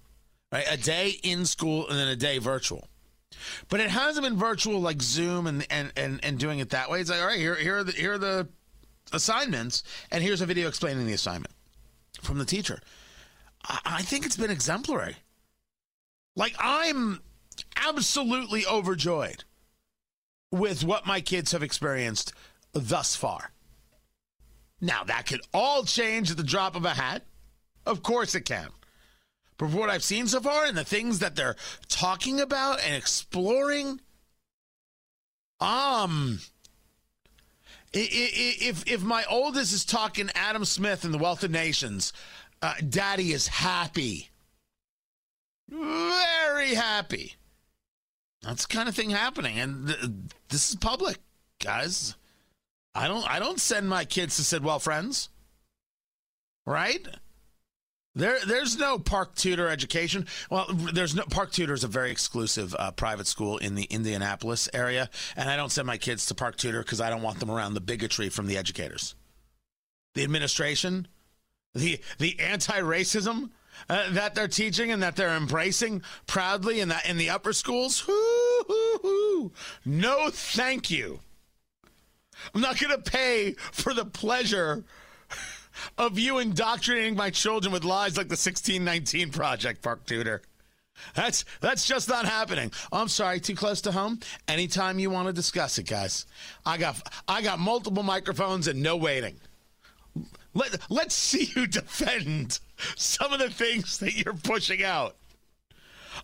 right? 0.52 0.66
A 0.70 0.76
day 0.76 1.18
in 1.22 1.44
school 1.44 1.88
and 1.88 1.98
then 1.98 2.08
a 2.08 2.16
day 2.16 2.38
virtual. 2.38 2.88
But 3.68 3.80
it 3.80 3.90
hasn't 3.90 4.24
been 4.24 4.36
virtual 4.36 4.80
like 4.80 5.02
Zoom 5.02 5.46
and 5.46 5.66
and 5.70 5.92
and, 5.96 6.20
and 6.24 6.38
doing 6.38 6.58
it 6.60 6.70
that 6.70 6.90
way. 6.90 7.00
It's 7.00 7.10
like, 7.10 7.20
all 7.20 7.26
right, 7.26 7.38
here 7.38 7.54
here 7.54 7.78
are 7.78 7.84
the 7.84 7.92
here 7.92 8.14
are 8.14 8.18
the 8.18 8.48
assignments, 9.12 9.82
and 10.10 10.22
here's 10.22 10.40
a 10.40 10.46
video 10.46 10.68
explaining 10.68 11.06
the 11.06 11.12
assignment 11.12 11.54
from 12.22 12.38
the 12.38 12.44
teacher. 12.44 12.80
I, 13.64 13.80
I 13.84 14.02
think 14.02 14.24
it's 14.24 14.36
been 14.36 14.50
exemplary. 14.50 15.16
Like 16.34 16.54
I'm 16.58 17.20
absolutely 17.76 18.64
overjoyed 18.66 19.44
with 20.50 20.84
what 20.84 21.06
my 21.06 21.20
kids 21.20 21.52
have 21.52 21.62
experienced 21.62 22.32
thus 22.72 23.16
far. 23.16 23.50
Now 24.80 25.04
that 25.04 25.26
could 25.26 25.40
all 25.54 25.84
change 25.84 26.30
at 26.30 26.36
the 26.36 26.42
drop 26.42 26.76
of 26.76 26.84
a 26.84 26.90
hat. 26.90 27.22
Of 27.84 28.02
course 28.02 28.34
it 28.34 28.42
can. 28.42 28.68
But 29.58 29.70
from 29.70 29.78
what 29.78 29.90
I've 29.90 30.04
seen 30.04 30.26
so 30.26 30.40
far 30.40 30.66
and 30.66 30.76
the 30.76 30.84
things 30.84 31.20
that 31.20 31.34
they're 31.34 31.56
talking 31.88 32.40
about 32.40 32.80
and 32.82 32.94
exploring, 32.94 34.00
um, 35.60 36.40
if 37.92 38.86
if 38.86 39.02
my 39.02 39.24
oldest 39.30 39.72
is 39.72 39.84
talking 39.84 40.30
Adam 40.34 40.64
Smith 40.64 41.04
and 41.04 41.14
the 41.14 41.18
Wealth 41.18 41.42
of 41.42 41.50
Nations, 41.50 42.12
uh, 42.60 42.74
Daddy 42.86 43.32
is 43.32 43.48
happy, 43.48 44.28
very 45.68 46.74
happy. 46.74 47.36
That's 48.42 48.66
the 48.66 48.74
kind 48.74 48.88
of 48.88 48.94
thing 48.94 49.10
happening, 49.10 49.58
and 49.58 49.88
th- 49.88 50.10
this 50.50 50.68
is 50.68 50.76
public, 50.76 51.16
guys. 51.62 52.14
I 52.96 53.08
don't 53.08 53.30
I 53.30 53.38
don't 53.38 53.60
send 53.60 53.88
my 53.88 54.04
kids 54.04 54.36
to 54.36 54.44
Sidwell 54.44 54.78
Friends, 54.78 55.28
right? 56.64 57.06
There, 58.14 58.38
there's 58.46 58.78
no 58.78 58.98
Park 58.98 59.34
Tudor 59.34 59.68
education. 59.68 60.26
Well, 60.50 60.66
there's 60.70 61.14
no 61.14 61.24
Park 61.24 61.52
Tudor 61.52 61.74
is 61.74 61.84
a 61.84 61.88
very 61.88 62.10
exclusive 62.10 62.74
uh, 62.78 62.90
private 62.92 63.26
school 63.26 63.58
in 63.58 63.74
the 63.74 63.84
Indianapolis 63.84 64.70
area, 64.72 65.10
and 65.36 65.50
I 65.50 65.56
don't 65.56 65.70
send 65.70 65.86
my 65.86 65.98
kids 65.98 66.24
to 66.26 66.34
Park 66.34 66.56
Tudor 66.56 66.82
because 66.82 67.02
I 67.02 67.10
don't 67.10 67.20
want 67.20 67.38
them 67.38 67.50
around 67.50 67.74
the 67.74 67.82
bigotry 67.82 68.30
from 68.30 68.46
the 68.46 68.56
educators, 68.56 69.14
the 70.14 70.24
administration, 70.24 71.06
the 71.74 72.00
the 72.16 72.40
anti-racism 72.40 73.50
uh, 73.90 74.10
that 74.12 74.34
they're 74.34 74.48
teaching 74.48 74.90
and 74.90 75.02
that 75.02 75.16
they're 75.16 75.36
embracing 75.36 76.00
proudly 76.26 76.80
in 76.80 76.88
that 76.88 77.06
in 77.06 77.18
the 77.18 77.28
upper 77.28 77.52
schools. 77.52 78.00
Hoo, 78.00 78.64
hoo, 78.66 78.98
hoo. 79.02 79.52
No, 79.84 80.30
thank 80.30 80.90
you. 80.90 81.20
I'm 82.54 82.60
not 82.60 82.78
going 82.78 82.94
to 82.94 83.10
pay 83.10 83.52
for 83.72 83.94
the 83.94 84.04
pleasure 84.04 84.84
of 85.98 86.18
you 86.18 86.38
indoctrinating 86.38 87.16
my 87.16 87.30
children 87.30 87.72
with 87.72 87.84
lies 87.84 88.16
like 88.16 88.28
the 88.28 88.32
1619 88.32 89.30
Project, 89.30 89.82
Park 89.82 90.06
Tudor. 90.06 90.42
That's 91.14 91.44
that's 91.60 91.86
just 91.86 92.08
not 92.08 92.24
happening. 92.24 92.72
I'm 92.90 93.08
sorry, 93.08 93.40
too 93.40 93.54
close 93.54 93.82
to 93.82 93.92
home. 93.92 94.20
Anytime 94.48 94.98
you 94.98 95.10
want 95.10 95.26
to 95.26 95.32
discuss 95.32 95.78
it, 95.78 95.86
guys. 95.86 96.24
I 96.64 96.78
got 96.78 97.02
I 97.28 97.42
got 97.42 97.58
multiple 97.58 98.02
microphones 98.02 98.66
and 98.66 98.82
no 98.82 98.96
waiting. 98.96 99.36
Let 100.54 100.90
let's 100.90 101.14
see 101.14 101.52
you 101.54 101.66
defend 101.66 102.60
some 102.96 103.32
of 103.32 103.40
the 103.40 103.50
things 103.50 103.98
that 103.98 104.14
you're 104.14 104.34
pushing 104.34 104.82
out. 104.82 105.16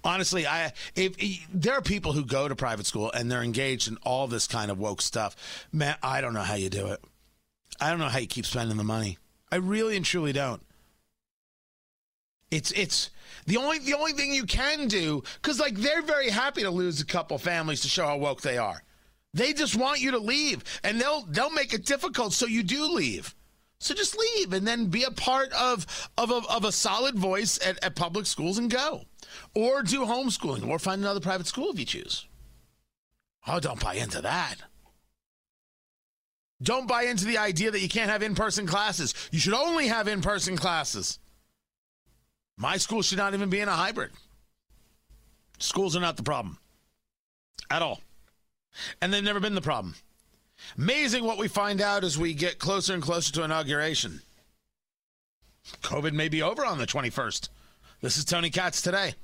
Honestly, 0.04 0.46
I 0.46 0.72
if, 0.94 1.14
if 1.18 1.46
there 1.52 1.74
are 1.74 1.82
people 1.82 2.12
who 2.12 2.24
go 2.24 2.48
to 2.48 2.56
private 2.56 2.86
school 2.86 3.10
and 3.12 3.30
they're 3.30 3.42
engaged 3.42 3.88
in 3.88 3.98
all 4.02 4.26
this 4.26 4.46
kind 4.46 4.70
of 4.70 4.78
woke 4.78 5.00
stuff, 5.00 5.36
man, 5.72 5.96
I 6.02 6.20
don't 6.20 6.34
know 6.34 6.40
how 6.40 6.54
you 6.54 6.68
do 6.68 6.88
it. 6.88 7.02
I 7.80 7.90
don't 7.90 7.98
know 7.98 8.08
how 8.08 8.18
you 8.18 8.26
keep 8.26 8.46
spending 8.46 8.76
the 8.76 8.84
money. 8.84 9.18
I 9.50 9.56
really 9.56 9.96
and 9.96 10.04
truly 10.04 10.32
don't. 10.32 10.62
It's 12.50 12.70
it's 12.72 13.10
the 13.46 13.56
only 13.56 13.78
the 13.78 13.94
only 13.94 14.12
thing 14.12 14.32
you 14.32 14.44
can 14.44 14.88
do 14.88 15.22
because 15.40 15.58
like 15.58 15.76
they're 15.76 16.02
very 16.02 16.28
happy 16.28 16.62
to 16.62 16.70
lose 16.70 17.00
a 17.00 17.06
couple 17.06 17.38
families 17.38 17.80
to 17.82 17.88
show 17.88 18.06
how 18.06 18.18
woke 18.18 18.42
they 18.42 18.58
are. 18.58 18.82
They 19.34 19.54
just 19.54 19.74
want 19.74 20.00
you 20.00 20.10
to 20.10 20.18
leave, 20.18 20.62
and 20.84 21.00
they'll 21.00 21.22
they'll 21.22 21.50
make 21.50 21.72
it 21.72 21.86
difficult 21.86 22.34
so 22.34 22.46
you 22.46 22.62
do 22.62 22.92
leave. 22.92 23.34
So 23.82 23.94
just 23.94 24.16
leave 24.16 24.52
and 24.52 24.64
then 24.64 24.86
be 24.86 25.02
a 25.02 25.10
part 25.10 25.52
of 25.54 26.08
of 26.16 26.30
a, 26.30 26.40
of 26.48 26.64
a 26.64 26.70
solid 26.70 27.18
voice 27.18 27.58
at, 27.66 27.82
at 27.82 27.96
public 27.96 28.26
schools 28.26 28.56
and 28.56 28.70
go, 28.70 29.02
or 29.56 29.82
do 29.82 30.02
homeschooling, 30.02 30.68
or 30.68 30.78
find 30.78 31.02
another 31.02 31.18
private 31.18 31.48
school 31.48 31.70
if 31.70 31.80
you 31.80 31.84
choose. 31.84 32.28
Oh, 33.44 33.58
don't 33.58 33.80
buy 33.80 33.94
into 33.94 34.22
that. 34.22 34.54
Don't 36.62 36.86
buy 36.86 37.02
into 37.02 37.24
the 37.24 37.38
idea 37.38 37.72
that 37.72 37.80
you 37.80 37.88
can't 37.88 38.08
have 38.08 38.22
in 38.22 38.36
person 38.36 38.68
classes. 38.68 39.14
You 39.32 39.40
should 39.40 39.52
only 39.52 39.88
have 39.88 40.06
in 40.06 40.22
person 40.22 40.56
classes. 40.56 41.18
My 42.56 42.76
school 42.76 43.02
should 43.02 43.18
not 43.18 43.34
even 43.34 43.50
be 43.50 43.58
in 43.58 43.68
a 43.68 43.72
hybrid. 43.72 44.12
Schools 45.58 45.96
are 45.96 46.00
not 46.00 46.16
the 46.16 46.22
problem 46.22 46.56
at 47.68 47.82
all. 47.82 48.00
And 49.00 49.12
they've 49.12 49.24
never 49.24 49.40
been 49.40 49.56
the 49.56 49.60
problem. 49.60 49.96
Amazing 50.78 51.24
what 51.24 51.38
we 51.38 51.48
find 51.48 51.80
out 51.80 52.04
as 52.04 52.18
we 52.18 52.34
get 52.34 52.58
closer 52.58 52.94
and 52.94 53.02
closer 53.02 53.32
to 53.32 53.44
inauguration. 53.44 54.22
COVID 55.82 56.12
may 56.12 56.28
be 56.28 56.42
over 56.42 56.64
on 56.64 56.78
the 56.78 56.86
21st. 56.86 57.48
This 58.00 58.16
is 58.16 58.24
Tony 58.24 58.50
Katz 58.50 58.82
today. 58.82 59.14